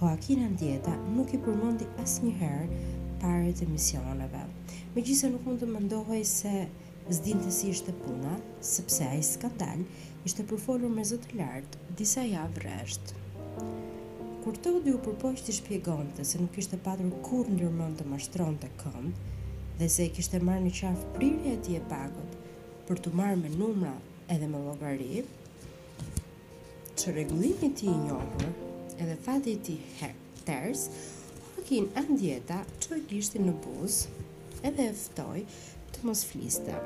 po 0.00 0.08
akina 0.08 0.48
tjeta 0.58 0.96
nuk 1.18 1.34
i 1.36 1.42
përmendi 1.44 1.90
asnjëherë 2.00 2.64
njëherë 2.64 2.98
pare 3.20 3.52
të 3.60 3.68
misioneve. 3.68 4.44
Me 4.94 5.02
gjithë 5.04 5.20
se 5.20 5.34
nuk 5.34 5.44
mund 5.48 5.60
të 5.60 5.68
mëndohoj 5.76 6.22
se 6.32 6.56
zdinë 7.12 7.44
të 7.44 7.52
si 7.58 7.72
ishte 7.74 7.92
puna, 8.06 8.36
sepse 8.72 9.04
a 9.04 9.12
i 9.20 9.24
skandal 9.32 9.84
ishte 10.28 10.44
përfolur 10.44 10.92
me 10.92 11.00
zëtë 11.08 11.36
lartë, 11.38 11.78
disa 11.96 12.20
javë 12.26 12.60
rreshtë. 12.60 13.14
Kur 14.44 14.58
të 14.60 14.72
u 14.76 14.80
dy 14.84 14.92
u 14.96 15.00
përpojsh 15.04 15.44
të 15.46 15.54
shpjegonte 15.58 16.26
se 16.28 16.36
nuk 16.42 16.58
ishte 16.60 16.76
patur 16.84 17.14
kur 17.24 17.48
ndërmën 17.52 17.94
të 17.98 18.04
mashtron 18.10 18.58
të 18.60 18.68
këmë 18.82 19.12
dhe 19.80 19.88
se 19.94 20.04
i 20.08 20.12
kishte 20.12 20.40
marrë 20.44 20.64
një 20.66 20.74
qafë 20.80 21.08
prirje 21.16 21.54
ati 21.56 21.78
e 21.78 21.82
pagot 21.92 22.36
për 22.90 23.00
të 23.06 23.14
marrë 23.22 23.40
me 23.46 23.54
numra 23.54 23.94
edhe 24.36 24.48
me 24.52 24.60
logari, 24.66 25.24
që 26.98 27.14
regullimit 27.16 27.78
ti 27.80 27.86
i 27.88 27.96
njohër 28.02 29.02
edhe 29.06 29.16
fati 29.24 29.56
ti 29.64 29.78
herë 30.00 30.74
Hakin 31.56 31.88
andjeta 32.00 32.62
kinë 32.84 32.94
e 32.94 32.94
në 32.94 32.94
buzë 32.94 32.94
edhe 32.94 32.94
andjeta 32.94 32.94
që 32.94 32.94
e 32.98 33.02
gishti 33.10 33.44
në 33.48 33.58
buzë 33.64 34.22
edhe 34.70 34.88
eftoj 34.92 35.42
të 35.88 36.08
mos 36.08 36.24
fliste. 36.30 36.76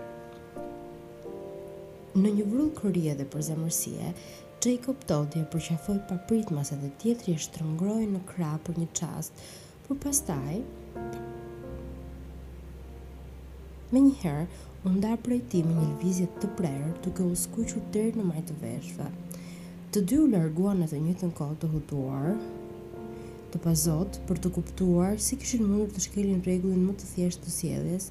Në 2.13 2.29
një 2.37 2.45
vrullë 2.45 2.75
kërrije 2.77 3.13
dhe 3.17 3.25
përzemërsie, 3.33 4.11
Jacob 4.63 5.01
Todd 5.09 5.33
e 5.41 5.45
përqafoi 5.53 5.95
papritmasat 6.11 6.83
dhe 6.85 6.91
tjetri 7.01 7.33
e 7.33 7.41
shtrëngroi 7.41 8.05
në 8.11 8.21
krah 8.29 8.59
për 8.67 8.77
një 8.83 8.87
çast, 9.01 9.39
por 9.87 9.97
pastaj 10.03 10.59
Më 13.97 14.01
njëherë, 14.05 14.45
u 14.89 14.93
ndar 14.99 15.17
prej 15.25 15.41
tij 15.55 15.65
me 15.69 15.73
një 15.79 15.87
lëvizje 15.95 16.29
të 16.43 16.53
prerë, 16.59 16.91
duke 17.07 17.25
u 17.25 17.35
skuqur 17.45 17.81
deri 17.97 18.17
në 18.21 18.25
majtë 18.29 18.59
veshëve. 18.61 19.09
Të 19.97 20.05
dy 20.13 20.21
u 20.23 20.29
larguan 20.35 20.81
në 20.83 20.87
të 20.93 21.01
njëjtën 21.07 21.33
kohë 21.41 21.59
të 21.63 21.69
hutuar, 21.77 22.31
të 23.53 23.61
pazot 23.67 24.17
për 24.29 24.39
të 24.45 24.51
kuptuar 24.57 25.19
si 25.21 25.37
kishin 25.37 25.67
mundur 25.69 25.91
të 25.93 26.03
shkelin 26.07 26.41
rregullin 26.47 26.87
më 26.89 26.95
të 27.01 27.09
thjeshtë 27.11 27.45
të 27.45 27.53
sjelljes 27.57 28.07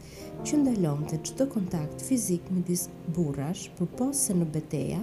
që 0.47 0.60
ndalonte 0.62 1.17
çdo 1.25 1.47
kontakt 1.56 2.04
fizik 2.06 2.51
midis 2.54 2.86
burrash, 3.15 3.69
se 4.21 4.36
në 4.38 4.47
betejë 4.54 4.99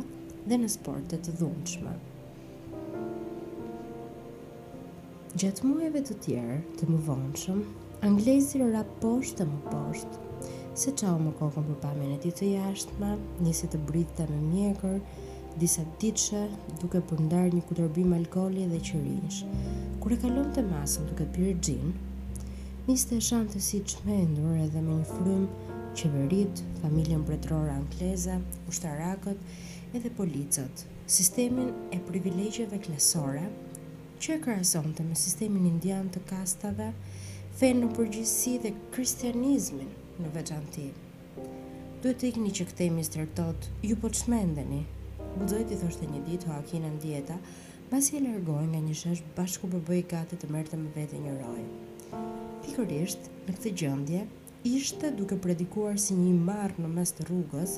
dhe 0.49 0.59
në 0.63 0.71
sporte 0.77 1.19
të 1.25 1.35
dhunshme. 1.41 1.95
Gjatë 5.39 5.67
muajve 5.69 6.05
të 6.09 6.17
tjerë 6.27 6.61
të 6.79 6.89
më 6.93 7.01
vonshëm, 7.11 7.59
anglezi 8.09 8.63
rra 8.63 8.85
poshtë 9.03 9.47
më 9.51 9.59
poshtë, 9.67 10.23
se 10.79 10.95
qau 11.01 11.17
më 11.25 11.35
kokën 11.41 11.67
për 11.73 11.81
pamin 11.83 12.15
e 12.15 12.23
ti 12.23 12.31
të 12.41 12.53
jashtë 12.55 13.01
ma, 13.03 13.15
njësi 13.43 13.71
të 13.75 13.83
britë 13.91 14.17
të 14.21 14.29
me 14.33 14.41
mjekër, 14.53 15.03
disa 15.59 15.83
ditëshe 16.01 16.41
duke 16.81 17.01
përndar 17.11 17.49
një 17.51 17.61
kutërbim 17.69 18.13
alkoli 18.17 18.63
dhe 18.71 18.79
qërinsh. 18.89 19.39
Kure 20.03 20.17
kalon 20.25 20.53
të 20.55 20.63
masën 20.69 21.07
duke 21.11 21.25
pyrë 21.35 21.55
gjinë, 21.67 21.89
niste 22.87 23.17
e 23.19 23.25
shantë 23.29 23.57
të 23.57 23.63
si 23.69 23.81
qmendur 23.93 24.53
edhe 24.63 24.83
me 24.87 25.01
një 25.01 25.09
frumë 25.11 25.65
qeverit, 25.99 26.63
familjen 26.83 27.25
bretrora 27.27 27.75
ankleza, 27.81 28.37
ushtarakët 28.71 29.97
edhe 29.99 30.13
policët, 30.21 30.85
sistemin 31.11 31.73
e 31.95 31.99
privilegjeve 32.11 32.79
klesore, 32.87 33.49
që 34.23 34.37
e 34.37 34.39
krason 34.47 34.95
të 34.95 35.07
me 35.11 35.19
sistemin 35.19 35.67
indian 35.73 36.07
të 36.15 36.23
kastave, 36.31 36.93
fenë 37.59 37.83
në 37.83 37.91
përgjësi 37.99 38.55
dhe 38.63 38.73
kristianizmin 38.95 39.91
në 40.23 40.31
veçanti. 40.39 40.87
Duhet 42.03 42.23
të 42.23 42.31
ikni 42.31 42.55
që 42.55 42.69
këte 42.71 42.91
Mr. 42.95 43.27
Todd 43.41 43.69
ju 43.87 43.99
po 43.99 44.07
të 44.11 44.23
shmendeni, 44.23 44.85
Guxoj 45.37 45.63
ti 45.69 45.77
thoshte 45.79 46.07
një 46.11 46.21
ditë 46.27 46.49
Joaquinën 46.49 46.95
dieta, 47.03 47.35
pasi 47.91 48.17
e 48.17 48.21
largoi 48.25 48.65
nga 48.73 48.81
një 48.85 48.95
shesh 49.01 49.21
bashku 49.37 49.69
për 49.75 50.01
gati 50.13 50.37
të 50.41 50.49
merrte 50.55 50.77
me 50.81 50.89
vete 50.97 51.19
një 51.21 51.33
roj. 51.35 51.65
Pikërisht 52.65 53.29
në 53.47 53.55
këtë 53.59 53.71
gjendje 53.83 54.23
ishte 54.73 55.11
duke 55.21 55.37
predikuar 55.45 55.99
si 56.01 56.15
një 56.17 56.33
marr 56.49 56.73
në 56.81 56.89
mes 56.97 57.13
të 57.19 57.29
rrugës 57.29 57.77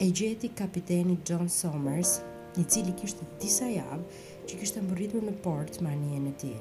e 0.00 0.08
gjeti 0.22 0.48
kapiteni 0.62 1.18
John 1.30 1.48
Somers, 1.58 2.14
i 2.60 2.64
cili 2.64 2.92
kishte 3.02 3.24
disa 3.44 3.64
javë 3.64 4.46
që 4.46 4.56
kishte 4.62 4.80
mbërritur 4.88 5.22
në 5.28 5.36
port 5.44 5.78
me 5.84 5.92
anijen 5.92 6.26
e 6.28 6.32
tij. 6.42 6.56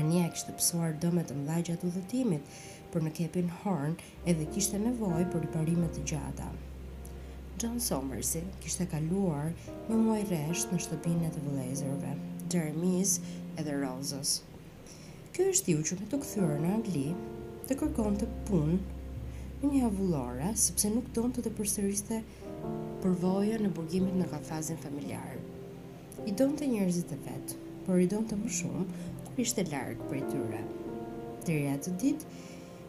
Ania 0.00 0.30
kishte 0.32 0.54
pësuar 0.56 0.96
dëmet 1.02 1.28
të 1.32 1.36
mëdha 1.42 1.60
gjatë 1.68 1.86
udhëtimit 1.90 2.56
për 2.94 3.04
në 3.04 3.12
kepin 3.20 3.52
Horn 3.60 3.94
edhe 4.30 4.48
kishte 4.54 4.80
nevojë 4.86 5.28
për 5.34 5.44
riparime 5.48 5.92
të 5.98 6.08
gjata. 6.14 6.50
John 7.60 7.76
Somersi 7.76 8.40
kishte 8.64 8.86
kaluar 8.88 9.50
një 9.68 9.96
muaj 10.00 10.20
rresht 10.30 10.70
në 10.72 10.78
shtëpinë 10.80 11.26
e 11.26 11.32
të 11.34 11.40
vëllezërve, 11.44 12.12
Jeremy's 12.54 13.18
edhe 13.60 13.74
Rose's. 13.82 14.30
Ky 15.36 15.48
është 15.50 15.68
i 15.68 15.74
uçur 15.76 16.00
të 16.08 16.20
kthyer 16.22 16.56
në 16.62 16.70
Angli 16.78 17.02
të 17.68 17.76
kërkonte 17.82 18.30
punë 18.48 18.78
në 19.60 19.72
një 19.74 19.82
avullore 19.90 20.54
sepse 20.62 20.88
nuk 20.94 21.12
donte 21.18 21.42
të, 21.44 21.50
të 21.50 21.54
përsëriste 21.60 22.22
përvoja 23.04 23.60
në 23.60 23.74
burgimit 23.76 24.16
në 24.22 24.30
kafazin 24.32 24.80
familjar. 24.86 25.36
I 26.24 26.32
donte 26.40 26.70
njerëzit 26.72 27.12
e 27.12 27.20
vet, 27.26 27.52
por 27.84 28.00
i 28.00 28.08
donte 28.14 28.40
më 28.40 28.54
shumë 28.56 28.88
kur 29.26 29.44
ishte 29.44 29.68
larg 29.68 30.00
prej 30.08 30.24
tyre. 30.32 30.64
Deri 31.44 31.68
atë 31.76 31.92
ditë, 32.00 32.32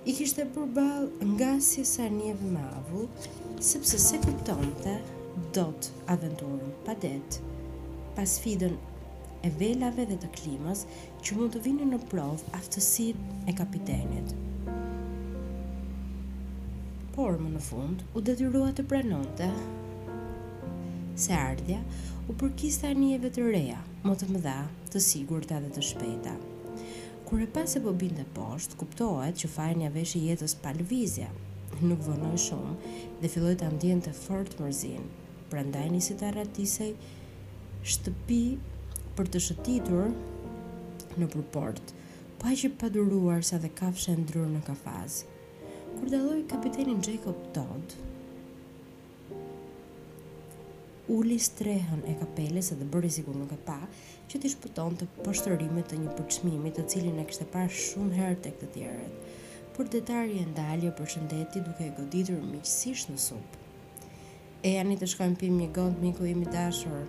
i 0.10 0.14
kishte 0.18 0.44
përball 0.56 1.04
nga 1.32 1.50
si 1.66 1.84
sa 1.86 2.08
një 2.10 2.32
mavu, 2.54 3.04
sepse 3.72 4.00
se 4.02 4.18
kuptonte 4.24 4.94
do 5.58 5.66
të 5.78 5.92
aventurën 6.14 6.72
pa 6.88 6.96
det, 7.04 7.38
pas 8.16 8.32
fidën 8.46 8.74
e 9.46 9.52
velave 9.60 10.08
dhe 10.10 10.18
të 10.24 10.30
klimës 10.40 10.82
që 11.22 11.38
mund 11.38 11.54
të 11.54 11.62
vinë 11.68 11.90
në 11.92 12.00
provë 12.14 12.50
aftësit 12.60 13.22
e 13.54 13.56
kapitenit. 13.60 14.34
Por 17.14 17.38
më 17.44 17.52
në 17.58 17.62
fund 17.70 18.02
u 18.18 18.24
detyrua 18.30 18.72
të 18.78 18.88
pranonte 18.90 19.52
se 21.28 21.38
ardhja 21.38 21.84
u 22.26 22.34
përkista 22.42 22.94
njeve 22.98 23.30
të 23.38 23.46
reja, 23.54 23.78
më 24.08 24.18
të 24.18 24.32
mëdha, 24.34 24.58
të 24.96 25.04
sigurta 25.12 25.62
dhe 25.62 25.70
të 25.78 25.86
shpeta. 25.92 26.34
Të 26.34 26.40
shpeta. 26.40 26.51
Kur 27.32 27.40
e 27.40 27.46
pasi 27.48 27.80
po 27.84 27.92
binte 27.96 28.26
poshtë, 28.36 28.76
kuptohet 28.80 29.38
që 29.42 29.50
Fajnia 29.52 29.90
veshi 29.92 30.20
jetës 30.20 30.54
pa 30.64 30.74
Nuk 30.76 32.02
vonoi 32.08 32.36
shumë 32.38 32.74
dhe 33.22 33.30
filloi 33.34 33.56
ta 33.56 33.70
të 33.82 34.12
fort 34.24 34.60
mërzin. 34.60 35.04
Prandaj 35.50 35.88
nisi 35.92 36.14
të 36.14 36.34
rratisej 36.34 36.92
shtëpi 37.94 38.42
për 39.16 39.26
të 39.32 39.40
shëtitur 39.48 40.12
në 41.20 41.28
përport, 41.34 41.86
pa 42.40 42.48
po 42.50 42.56
që 42.64 42.70
paduruar 42.84 43.42
sa 43.52 43.58
dhe 43.58 43.72
kafshë 43.80 44.12
e 44.12 44.18
ndryrë 44.26 44.52
në 44.58 44.62
kafaz. 44.70 45.24
Kur 45.98 46.08
daloj 46.12 46.44
kapitenin 46.52 47.00
Jacob 47.08 47.38
Todd, 47.56 47.96
uli 51.10 51.40
strehën 51.40 52.04
e 52.06 52.14
kapeles 52.20 52.70
edhe 52.76 52.86
bëri 52.86 53.10
sigur 53.10 53.34
nuk 53.36 53.52
e 53.56 53.58
pa 53.66 53.78
që 54.30 54.38
t'i 54.42 54.52
shpëton 54.54 54.98
të 55.00 55.08
pështërrimit 55.26 55.88
të 55.90 55.98
një 56.04 56.14
përçmimi 56.20 56.70
të 56.76 56.86
cilin 56.94 57.18
e 57.22 57.26
kështë 57.30 57.46
e 57.48 57.50
parë 57.56 57.72
shumë 57.86 58.14
herë 58.20 58.38
të 58.46 58.52
këtë 58.60 58.68
tjeret 58.76 59.40
por 59.78 59.90
detari 59.96 60.38
e 60.42 60.46
ndalje 60.52 60.92
për 60.92 60.98
përshëndeti 61.02 61.64
duke 61.66 61.88
e 61.88 61.96
goditur 61.98 62.38
miqësish 62.46 63.08
në 63.10 63.18
sup 63.24 63.58
e 64.62 64.76
janë 64.76 64.94
i 64.94 65.00
të 65.02 65.10
shkojnë 65.16 65.40
pim 65.42 65.58
një 65.64 65.72
gondë 65.80 66.06
miku 66.06 66.30
i 66.30 66.36
dashur 66.58 67.02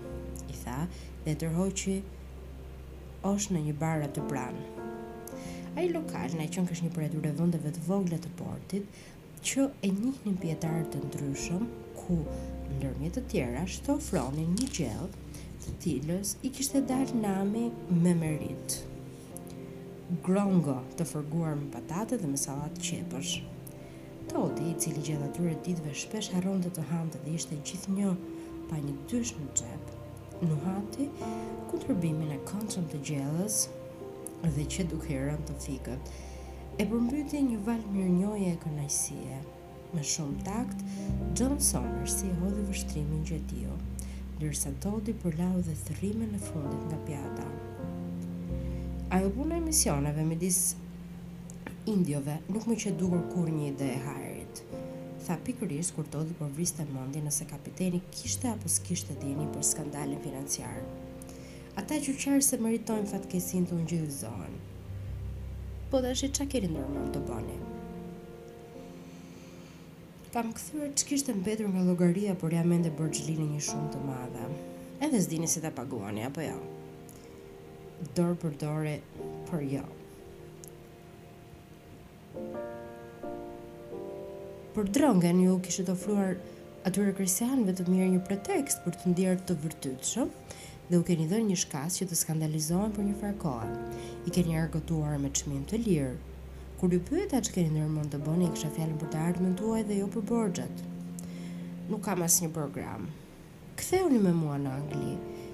i 0.49 0.57
tha 0.65 0.79
dhe 1.27 1.37
të 1.45 1.53
që 1.83 1.99
osh 3.33 3.51
në 3.55 3.61
një 3.69 3.75
barra 3.79 4.09
të 4.11 4.23
pranë. 4.33 4.65
a 5.77 5.81
i 5.83 5.89
lokal 5.93 6.33
në 6.37 6.45
e 6.45 6.51
qënë 6.55 6.69
kështë 6.69 6.87
një 6.87 6.93
për 7.21 7.29
e 7.29 7.37
vëndeve 7.41 7.71
të 7.77 7.85
vogle 7.93 8.19
të 8.25 8.33
portit 8.41 8.85
që 9.47 9.69
e 9.85 9.89
një 10.01 10.35
pjetarë 10.41 10.89
të 10.93 10.99
ndryshëm 11.05 11.63
ku 12.01 12.19
Lërmje 12.83 13.11
të 13.17 13.23
tjera 13.33 13.63
shtë 13.77 13.93
ofronin 13.97 14.53
një 14.59 14.69
gjellë 14.79 15.27
të 15.65 15.75
tilës 15.85 16.33
i 16.47 16.51
kishte 16.59 16.83
dalë 16.91 17.17
nami 17.23 17.65
me 18.05 18.13
merit. 18.21 18.77
Grongo 20.29 20.77
të 20.99 21.07
fërguar 21.13 21.55
me 21.61 21.69
patate 21.75 22.19
dhe 22.23 22.31
me 22.35 22.41
salat 22.45 22.81
qepësh. 22.89 23.35
Todi, 24.33 24.67
i 24.71 24.75
cili 24.83 25.03
gjithë 25.09 25.29
atyre 25.29 25.55
ditëve 25.67 25.95
shpesh 26.03 26.31
haron 26.37 26.63
dhe 26.65 26.73
të 26.79 26.87
hante 26.91 27.21
dhe 27.25 27.35
ishte 27.39 27.59
gjithë 27.71 27.95
një 27.99 28.15
pa 28.71 28.81
një 28.85 28.95
dysh 29.13 29.33
në 29.39 29.49
qep, 29.61 29.93
në 30.51 30.59
hati, 30.67 31.07
ku 31.71 31.81
të 31.83 31.89
rëbimin 31.91 32.33
e 32.37 32.41
konsum 32.53 32.87
të 32.93 33.01
gjellës 33.11 33.63
dhe 34.59 34.69
që 34.75 34.87
duke 34.95 35.19
rëm 35.27 35.43
të 35.51 35.57
fikët, 35.67 36.13
e 36.81 36.87
përmbyti 36.93 37.43
një 37.51 37.59
valë 37.69 37.93
mirë 37.97 38.15
njoje 38.21 38.55
e 38.55 38.61
kënajsie 38.65 39.43
me 39.95 40.03
shumë 40.09 40.45
takt, 40.47 40.83
John 41.39 41.59
Somers 41.61 42.15
si 42.21 42.31
hodhi 42.41 42.63
vështrimin 42.69 43.25
që 43.29 43.39
tio, 43.51 43.73
ndërsa 44.39 44.71
Todi 44.85 45.13
përlau 45.25 45.61
dhe 45.67 45.75
thërime 45.89 46.29
në 46.31 46.39
fundit 46.41 46.87
nga 46.89 47.01
pjata. 47.09 47.45
Ajo 49.17 49.29
punë 49.37 49.59
e 49.59 49.65
misioneve 49.67 50.25
me 50.29 50.39
disë 50.41 50.81
indjove, 51.93 52.39
nuk 52.55 52.65
më 52.71 52.79
që 52.85 52.95
dukur 53.03 53.27
kur 53.35 53.51
një 53.53 53.67
ide 53.75 53.91
e 53.93 53.99
hajrit. 54.07 54.63
Tha 55.27 55.37
pikëris 55.47 55.93
kur 55.97 56.09
Todi 56.15 56.37
për 56.41 56.55
vriste 56.57 56.89
mendi 56.95 57.21
nëse 57.27 57.45
kapiteni 57.53 58.01
kishte 58.17 58.49
apo 58.55 58.73
s'kishte 58.73 59.19
dini 59.21 59.47
për 59.55 59.69
skandalin 59.75 60.25
financiar. 60.25 60.79
Ata 61.79 62.01
që 62.05 62.17
qërë 62.25 62.41
se 62.47 62.59
meritojnë 62.65 63.13
fatkesin 63.13 63.69
të 63.69 63.77
unë 63.79 63.87
gjithë 63.93 64.17
zonë. 64.23 64.67
Po 65.93 66.01
dhe 66.01 66.17
është 66.17 66.33
që 66.39 66.49
keri 66.55 66.73
nërmën 66.73 67.13
të 67.15 67.21
bani? 67.29 67.61
Kam 70.33 70.49
këthyre 70.57 70.87
që 70.97 71.07
kishtë 71.11 71.33
mbetur 71.37 71.67
nga 71.69 71.83
logaria, 71.85 72.33
por 72.41 72.55
jam 72.57 72.71
ende 72.73 72.89
borgjlini 72.97 73.47
një 73.51 73.59
shumë 73.67 73.89
të 73.95 73.99
madhe. 74.07 74.45
Edhe 75.05 75.19
s'dini 75.21 75.49
se 75.55 75.61
të 75.61 75.73
paguani, 75.77 76.23
apo 76.25 76.41
jo? 76.47 76.55
Dorë 78.19 78.39
për 78.45 78.55
dore, 78.63 78.95
për 79.51 79.67
jo. 79.75 79.83
Për 84.79 84.89
drongen, 84.97 85.43
ju 85.45 85.59
kishtë 85.67 85.93
ofruar 85.93 86.33
atyre 86.89 87.13
kresianve 87.21 87.77
të 87.77 87.91
mirë 87.93 88.09
një 88.15 88.23
pretekst 88.31 88.81
për 88.87 88.97
të 89.03 89.13
ndjerë 89.13 89.45
të 89.51 89.59
vërtytë 89.67 90.11
shumë, 90.15 90.57
dhe 90.89 90.97
u 90.97 91.05
keni 91.13 91.29
dhe 91.35 91.43
një 91.51 91.61
shkas 91.67 92.01
që 92.01 92.09
të 92.09 92.23
skandalizohen 92.25 92.97
për 92.97 93.11
një 93.11 93.21
farkoa. 93.21 93.69
I 94.25 94.33
keni 94.33 94.57
argotuar 94.65 95.21
me 95.21 95.29
qëmim 95.37 95.69
të 95.75 95.83
lirë, 95.85 96.17
Kur 96.83 96.91
ju 96.93 96.99
pyeta 97.07 97.39
që 97.39 97.53
keni 97.55 97.69
ndërmend 97.77 98.09
të 98.11 98.19
bëni, 98.27 98.47
kisha 98.51 98.67
fjallën 98.75 98.97
për 98.99 99.11
të 99.13 99.19
ardhmën 99.25 99.53
tuaj 99.59 99.83
dhe 99.87 99.99
jo 100.01 100.07
për 100.17 100.25
borxhet. 100.31 100.81
Nuk 101.93 102.01
kam 102.03 102.25
asnjë 102.27 102.49
program. 102.57 103.05
Ktheuni 103.79 104.19
me 104.25 104.33
mua 104.41 104.57
në 104.65 104.73
Angli. 104.81 105.13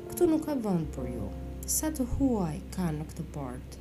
Ktu 0.08 0.28
nuk 0.32 0.46
ka 0.48 0.54
vënd 0.66 0.88
për 0.96 1.10
ju. 1.12 1.26
Sa 1.76 1.90
të 1.92 2.06
huaj 2.14 2.54
kanë 2.78 3.02
në 3.02 3.06
këtë 3.12 3.26
port. 3.36 3.76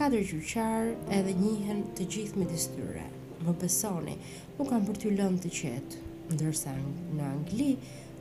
Katër 0.00 0.24
gjyqtar 0.32 0.92
edhe 1.20 1.36
njihen 1.44 1.84
të 1.98 2.08
gjithë 2.16 2.40
me 2.40 2.48
dyshyrë. 2.54 3.04
Më 3.44 3.56
besoni, 3.66 4.16
nuk 4.56 4.72
kam 4.72 4.88
për 4.88 5.02
ty 5.04 5.12
lënë 5.18 5.44
të 5.44 5.52
qet. 5.60 5.98
Ndërsa 6.32 6.72
në 7.18 7.28
Angli 7.34 7.72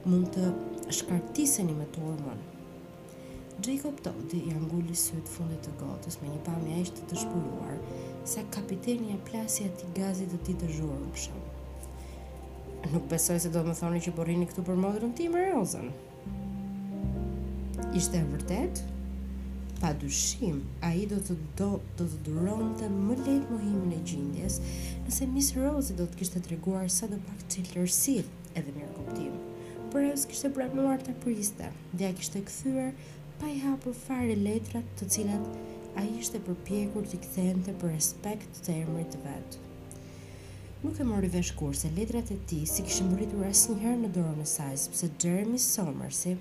mund 0.04 0.28
të 0.36 0.52
shkartiseni 1.00 1.80
me 1.80 1.88
turmën. 1.96 2.50
Jacob 3.68 3.94
Todd 4.02 4.32
i 4.34 4.42
angulli 4.58 4.96
së 4.98 5.20
të 5.22 5.32
fundit 5.36 5.66
të 5.68 5.72
gotës 5.78 6.16
me 6.22 6.30
një 6.32 6.40
pami 6.48 6.72
e 6.74 6.78
ishte 6.82 7.04
të 7.10 7.18
shpulluar 7.22 7.76
se 8.32 8.42
kapiteni 8.56 9.12
e 9.14 9.18
plasja 9.28 9.68
të 9.78 9.90
gazit 10.00 10.32
të 10.34 10.40
ti 10.48 10.56
të 10.62 10.70
zhurë 10.78 10.96
më 11.02 11.20
shumë. 11.26 11.50
Nuk 12.96 13.06
besoj 13.12 13.36
se 13.44 13.52
do 13.54 13.62
të 13.62 13.70
më 13.72 13.76
thoni 13.82 14.02
që 14.08 14.16
borini 14.18 14.48
po 14.48 14.56
këtu 14.56 14.64
për 14.72 14.80
modrën 14.86 15.14
ti 15.20 15.28
më 15.36 15.44
rëzën. 15.46 15.92
Ishte 18.02 18.24
e 18.24 18.32
vërtet? 18.32 18.82
Pa 19.82 19.94
dushim, 20.02 20.64
a 20.86 20.94
i 20.98 21.06
do 21.12 21.22
të 21.22 21.38
do 21.62 21.70
të, 22.00 22.08
të 22.08 22.26
duron 22.32 22.74
të 22.82 22.90
më 22.98 23.20
lejtë 23.22 23.38
mohimin 23.54 23.94
e 23.94 24.02
gjindjes 24.10 24.58
nëse 25.06 25.30
Miss 25.36 25.54
Rose 25.60 25.94
do 26.02 26.10
të 26.10 26.22
kishtë 26.24 26.42
të 26.48 26.56
reguar 26.56 26.90
sa 26.98 27.10
do 27.14 27.22
pak 27.30 27.46
të 27.54 27.70
të 27.76 28.20
edhe 28.58 28.74
mirë 28.76 28.94
këptim. 28.98 29.38
Por 29.92 30.06
e 30.08 30.12
së 30.18 30.30
kishtë 30.32 30.48
e 30.50 30.56
brakënuar 30.56 31.02
të 31.04 31.14
priste, 31.24 31.70
dhe 31.94 32.08
a 32.08 32.14
kishte 32.18 32.40
e 32.40 32.92
pa 33.42 33.48
i 33.50 33.58
hapur 33.58 33.96
fare 34.08 34.36
letrat 34.38 34.90
të 35.00 35.06
cilat 35.16 35.94
a 35.98 36.02
ishte 36.20 36.38
përpjekur 36.46 37.08
të 37.10 37.18
këthente 37.24 37.74
për 37.82 37.90
respekt 37.96 38.60
të 38.68 38.76
emrit 38.84 39.08
të 39.16 39.22
vetë. 39.24 39.62
Nuk 40.84 41.00
e 41.02 41.08
mori 41.10 41.30
vesh 41.36 41.50
kur 41.58 41.74
se 41.80 41.90
letrat 41.96 42.30
e 42.36 42.38
ti 42.52 42.60
si 42.72 42.86
kishë 42.86 43.08
mëritur 43.08 43.48
asë 43.50 43.74
njëherë 43.80 44.02
në 44.04 44.12
dorën 44.20 44.44
e 44.46 44.48
saj, 44.52 44.76
sepse 44.84 45.10
Jeremy 45.24 45.58
Somersi, 45.64 46.36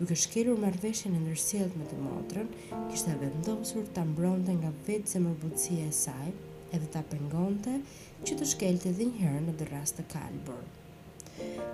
duke 0.00 0.18
shkelur 0.24 0.58
marveshjen 0.66 1.14
e 1.14 1.22
nërsilët 1.28 1.78
me 1.78 1.86
të 1.92 2.00
motrën, 2.08 2.50
kishtë 2.90 3.12
të 3.12 3.16
vendosur 3.22 3.86
të 3.94 4.06
mbronte 4.10 4.58
nga 4.58 4.74
vetë 4.90 5.14
se 5.14 5.22
mërbutësia 5.28 5.86
e 5.86 5.94
saj, 6.02 6.34
edhe 6.74 6.90
ta 6.96 7.04
pengonte 7.14 7.78
që 8.26 8.40
të 8.42 8.50
shkelte 8.56 8.96
dhe 8.98 9.06
njëherë 9.14 9.46
në 9.46 9.58
dërras 9.62 9.94
të 9.98 10.08
kalborë. 10.16 10.68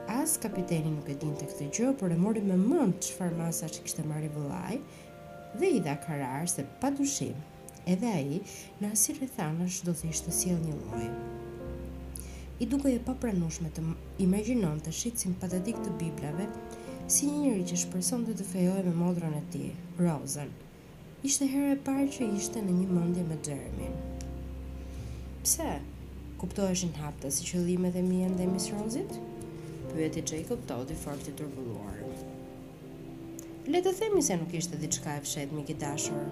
As 0.08 0.36
kapiteni 0.42 0.90
nuk 0.94 1.08
e 1.12 1.16
din 1.20 1.32
të 1.38 1.46
këtë 1.50 1.66
gjë, 1.74 1.86
por 2.00 2.12
e 2.14 2.18
mori 2.20 2.42
me 2.44 2.56
mund 2.60 3.00
që 3.02 3.28
masa 3.40 3.66
që 3.70 3.82
kishtë 3.86 4.04
marri 4.06 4.30
vëllaj, 4.36 4.76
dhe 5.58 5.70
i 5.76 5.80
dha 5.86 5.96
karar 6.06 6.46
se 6.52 6.64
pa 6.80 6.90
dushim, 6.98 7.34
edhe 7.94 8.12
a 8.18 8.20
i, 8.20 8.38
në 8.80 8.92
asirë 8.94 9.26
e 9.26 9.30
thanësh 9.36 9.80
do 9.88 9.92
të 9.98 10.10
ishte 10.12 10.32
siel 10.38 10.60
një 10.62 10.76
lojë. 10.78 11.10
I 12.62 12.66
duke 12.72 12.92
e 12.94 13.02
papranushme 13.08 13.68
të 13.76 13.82
imaginon 14.26 14.78
të 14.84 14.94
shqitësim 15.00 15.34
patetik 15.42 15.82
të 15.84 15.96
biblave, 16.02 16.46
si 17.12 17.26
një 17.28 17.42
njëri 17.42 17.66
që 17.72 17.80
shpërson 17.82 18.24
të 18.28 18.36
të 18.40 18.46
fejoj 18.52 18.86
me 18.86 18.94
modron 19.02 19.34
e 19.34 19.42
ti, 19.52 19.66
Rosen. 20.00 20.54
Ishte 21.26 21.46
herë 21.52 21.74
e 21.74 21.82
parë 21.88 22.06
që 22.16 22.30
ishte 22.38 22.62
në 22.64 22.72
një 22.78 22.94
mëndje 22.94 23.26
me 23.28 23.36
Jeremy. 23.46 23.90
Pse? 25.44 25.68
Kuptoheshin 26.40 26.96
hapta 27.02 27.30
si 27.32 27.46
qëllime 27.50 27.90
dhe 27.92 28.02
mien 28.04 28.34
dhe 28.38 28.46
Miss 28.54 28.72
Rosit? 28.72 29.10
Pse? 29.14 29.30
pyeti 29.96 30.20
Jacob 30.20 30.60
Todd 30.68 30.90
i 30.92 30.94
fortë 31.00 31.32
turbulluar. 31.38 31.94
Le 33.72 33.80
të 33.80 33.92
themi 33.96 34.20
se 34.22 34.36
nuk 34.36 34.52
ishte 34.58 34.76
diçka 34.80 35.14
e 35.16 35.22
fshehtë 35.24 35.56
miq 35.56 35.70
i 35.72 35.76
dashur. 35.80 36.26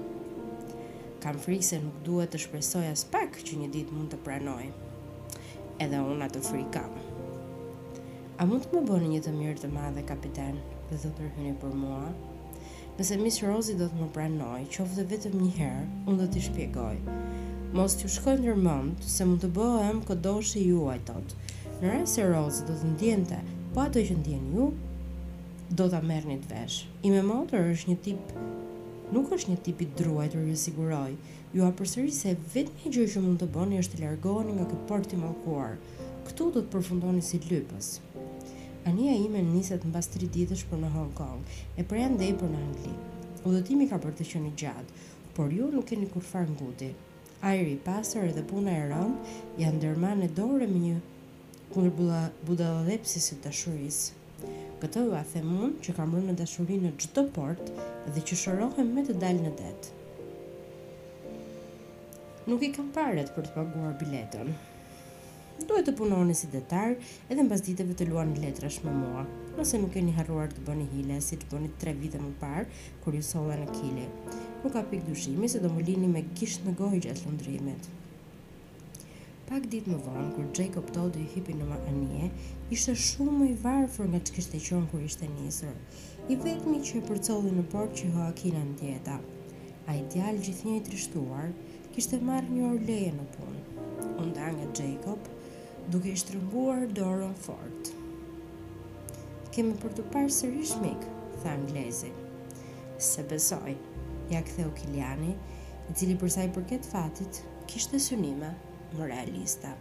Kam 1.25 1.39
frikë 1.41 1.69
se 1.71 1.79
nuk 1.81 2.03
duhet 2.05 2.35
të 2.35 2.43
shpresoj 2.43 2.83
as 2.91 3.07
pak 3.15 3.39
që 3.47 3.57
një 3.63 3.71
ditë 3.77 3.97
mund 3.97 4.13
të 4.13 4.19
pranoj. 4.27 4.67
Edhe 5.85 6.03
unë 6.11 6.27
atë 6.29 6.43
frikë 6.45 6.75
kam. 6.77 6.93
A 8.43 8.47
mund 8.51 8.69
të 8.69 8.77
më 8.77 8.85
bëni 8.91 9.09
një 9.15 9.23
të 9.25 9.33
mirë 9.39 9.57
të 9.63 9.73
madhe 9.73 10.05
kapiten, 10.13 10.61
dhe 10.91 11.01
do 11.01 11.09
të 11.09 11.17
përhyni 11.23 11.57
për 11.65 11.75
mua? 11.81 12.13
Nëse 12.99 13.17
Miss 13.25 13.41
Rosie 13.49 13.79
do 13.81 13.89
të 13.89 14.03
më 14.03 14.11
pranoj, 14.19 14.61
qoftë 14.77 15.09
vetëm 15.15 15.41
një 15.41 15.53
herë, 15.57 15.89
unë 16.05 16.21
do 16.21 16.29
t'i 16.35 16.45
shpjegoj. 16.51 16.99
Mos 17.75 17.97
t'ju 17.99 18.13
shkoj 18.19 18.37
ndërmend 18.45 19.09
se 19.17 19.25
mund 19.27 19.41
të 19.43 19.55
bëhem 19.57 20.05
kodoshi 20.11 20.69
juaj 20.69 21.01
tot. 21.09 21.39
Fërë 21.81 22.05
se 22.07 22.23
rozë 22.31 22.65
do 22.69 22.75
të 22.79 22.89
ndjente, 22.93 23.37
po 23.75 23.81
ato 23.83 24.03
që 24.07 24.15
ndjen 24.21 24.43
ju, 24.55 24.67
do 25.75 25.89
të 25.91 25.99
merë 26.07 26.29
një 26.31 26.37
të 26.45 26.49
vesh. 26.53 26.77
I 27.03 27.11
me 27.11 27.23
motër 27.27 27.65
është 27.73 27.89
një 27.91 27.97
tip, 28.05 28.29
nuk 29.17 29.33
është 29.35 29.51
një 29.51 29.63
tip 29.67 29.81
i 29.83 29.89
druajtër 29.99 30.45
ju 30.53 30.57
siguroj. 30.65 31.17
Ju 31.55 31.65
a 31.67 31.73
përsëri 31.81 32.13
se 32.15 32.37
vetë 32.55 32.71
një 32.85 32.93
gjë 32.95 33.07
që 33.15 33.23
mund 33.25 33.43
të 33.43 33.49
bëni 33.57 33.81
është 33.83 33.97
të 33.99 34.03
largoni 34.05 34.55
nga 34.55 34.67
këtë 34.71 34.87
port 34.93 35.15
i 35.15 35.19
malkuar. 35.25 35.75
Këtu 36.29 36.47
do 36.55 36.63
të 36.63 36.71
përfundoni 36.77 37.25
si 37.31 37.41
lypës. 37.49 37.89
Ania 38.87 39.17
ime 39.19 39.43
niset 39.51 39.83
në 39.89 39.93
bas 39.99 40.11
3 40.15 40.29
ditësh 40.39 40.63
për 40.71 40.79
në 40.87 40.93
Hong 40.95 41.11
Kong, 41.19 41.43
e 41.75 41.83
për 41.91 42.01
janë 42.05 42.31
për 42.45 42.53
në 42.55 42.61
Angli. 42.69 42.95
Udhëtimi 43.51 43.89
ka 43.91 43.99
për 44.07 44.15
të 44.21 44.29
qeni 44.31 44.53
gjatë, 44.63 45.03
por 45.35 45.51
ju 45.59 45.73
nuk 45.75 45.91
keni 45.91 46.07
kur 46.15 46.23
farë 46.31 46.55
nguti. 46.55 46.93
Ajri 47.51 47.75
pasër 47.91 48.31
edhe 48.31 48.47
puna 48.55 48.71
e 48.79 48.87
rëndë 48.93 49.65
janë 49.67 49.83
dërmanë 49.89 50.29
e 50.29 50.31
dore 50.41 50.69
me 50.71 50.81
një 50.87 51.01
kur 51.75 51.91
bula 51.91 52.31
buda 52.47 52.67
dhe 52.87 52.99
dashuris. 53.45 54.13
Këtë 54.81 55.01
u 55.09 55.15
a 55.19 55.23
themun 55.33 55.73
që 55.83 55.95
kam 55.97 56.13
mërë 56.15 56.29
në 56.29 56.35
dashurin 56.39 56.85
në 56.87 56.91
gjithë 57.01 57.23
port 57.35 57.73
dhe 58.15 58.21
që 58.29 58.35
shërohem 58.45 58.93
me 58.95 59.03
të 59.09 59.15
dalë 59.19 59.43
në 59.43 59.51
det. 59.61 59.89
Nuk 62.47 62.63
i 62.67 62.71
kam 62.77 62.93
paret 62.95 63.33
për 63.35 63.43
të 63.45 63.51
paguar 63.57 63.97
biletën. 64.03 64.53
Duhet 65.67 65.89
të 65.91 65.97
punoni 65.99 66.37
si 66.39 66.47
detar 66.53 66.95
edhe 66.95 67.41
në 67.43 67.49
pas 67.51 67.67
diteve 67.67 67.95
të 67.99 68.07
luan 68.13 68.31
në 68.37 68.43
letra 68.45 68.69
mua, 68.95 69.27
nëse 69.59 69.79
nuk 69.83 69.97
e 69.99 70.03
një 70.07 70.15
harruar 70.21 70.51
të 70.55 70.61
bëni 70.69 70.87
hile 70.95 71.19
si 71.27 71.37
të 71.43 71.51
bëni 71.51 71.71
tre 71.83 71.93
vite 71.99 72.19
më 72.23 72.33
parë 72.45 72.67
kër 73.03 73.15
ju 73.19 73.23
sove 73.33 73.57
në 73.57 73.67
kile. 73.81 74.07
Nuk 74.63 74.73
ka 74.79 74.83
pikë 74.93 75.07
dushimi 75.11 75.49
se 75.51 75.59
do 75.59 75.69
më 75.75 75.87
lini 75.91 76.07
me 76.15 76.23
kishtë 76.39 76.69
në 76.71 76.77
gohi 76.85 77.03
gjatë 77.09 77.27
lëndrimit. 77.27 77.91
Pak 79.45 79.67
ditë 79.69 79.93
më 79.93 79.97
vonë, 80.05 80.29
kur 80.35 80.45
Jacob 80.57 80.87
Toddy 80.97 81.21
i 81.21 81.27
hipi 81.35 81.53
në 81.57 81.67
anije, 81.91 82.29
ishte 82.73 82.95
shumë 82.97 83.33
më 83.41 83.49
i 83.53 83.57
varfër 83.61 84.07
nga 84.09 84.21
që 84.29 84.33
kështë 84.37 84.57
e 84.59 84.61
qonë 84.69 84.87
kur 84.93 85.03
ishte 85.05 85.27
njësër. 85.29 85.75
I 86.33 86.37
vetëmi 86.47 86.79
që 86.89 86.95
e 87.01 87.03
përcolli 87.11 87.51
në 87.59 87.65
port 87.75 87.93
që 88.01 88.09
hoa 88.15 88.29
kina 88.39 88.63
në 88.65 88.79
tjeta. 88.81 89.19
A 89.93 89.99
i 90.01 90.03
tjallë 90.15 90.43
gjithë 90.49 90.67
një 90.71 90.79
i 90.79 90.83
trishtuar, 90.89 91.51
kishte 91.93 92.23
marrë 92.25 92.55
një 92.55 92.65
orë 92.71 92.81
leje 92.89 93.11
në 93.19 93.27
punë. 93.37 93.87
Unda 94.25 94.49
nga 94.57 94.71
Jacob, 94.81 95.29
duke 95.93 96.15
i 96.15 96.19
shtrënguar 96.25 96.89
dorën 97.01 97.37
fort. 97.45 97.93
Kemi 99.53 99.77
për 99.85 99.99
të 100.01 100.09
parë 100.15 100.33
sërish 100.39 100.73
rishmik, 100.81 101.05
tha 101.43 101.53
Anglezi. 101.59 102.15
Se 103.13 103.23
besoj, 103.35 103.75
ja 104.33 104.41
ktheu 104.49 104.73
Kiliani, 104.81 105.35
i 105.35 105.97
cili 105.99 106.17
përsa 106.25 106.49
i 106.49 106.55
përket 106.57 106.89
fatit, 106.95 107.45
kishte 107.69 108.01
synime. 108.01 108.55
Kështë 108.55 108.73
më 108.99 109.07
realista. 109.11 109.75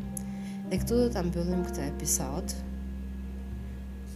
Dhe 0.70 0.78
këtu 0.82 0.96
do 1.02 1.08
të 1.14 1.22
mbyllim 1.28 1.62
këtë 1.68 1.86
episod 1.92 2.54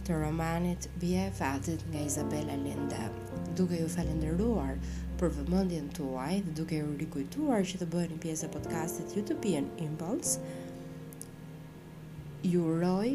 të 0.06 0.16
romanit 0.22 0.86
bje 1.00 1.24
e 1.28 1.32
Fatit 1.38 1.82
nga 1.92 2.00
Isabella 2.08 2.54
Linde, 2.62 3.00
duke 3.58 3.76
ju 3.82 3.88
falenderuar 3.92 4.76
për 5.20 5.34
vëmëndjen 5.36 5.90
tuaj 5.98 6.38
dhe 6.46 6.54
duke 6.60 6.78
ju 6.80 6.94
rikujtuar 7.02 7.66
që 7.70 7.80
të 7.82 7.90
bëheni 7.94 8.18
pjesë 8.22 8.48
e 8.48 8.52
podcastit 8.56 9.16
Utopian 9.22 9.68
Impulse, 9.86 10.40
ju 12.52 12.62
uroj 12.72 13.08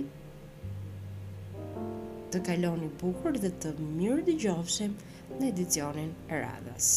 të 2.36 2.44
kaloni 2.50 2.92
bukur 3.02 3.42
dhe 3.42 3.52
të 3.66 3.74
mirë 3.82 4.28
dëgjofshim 4.30 4.96
në 5.40 5.50
edicionin 5.56 6.14
e 6.30 6.46
radhës. 6.46 6.94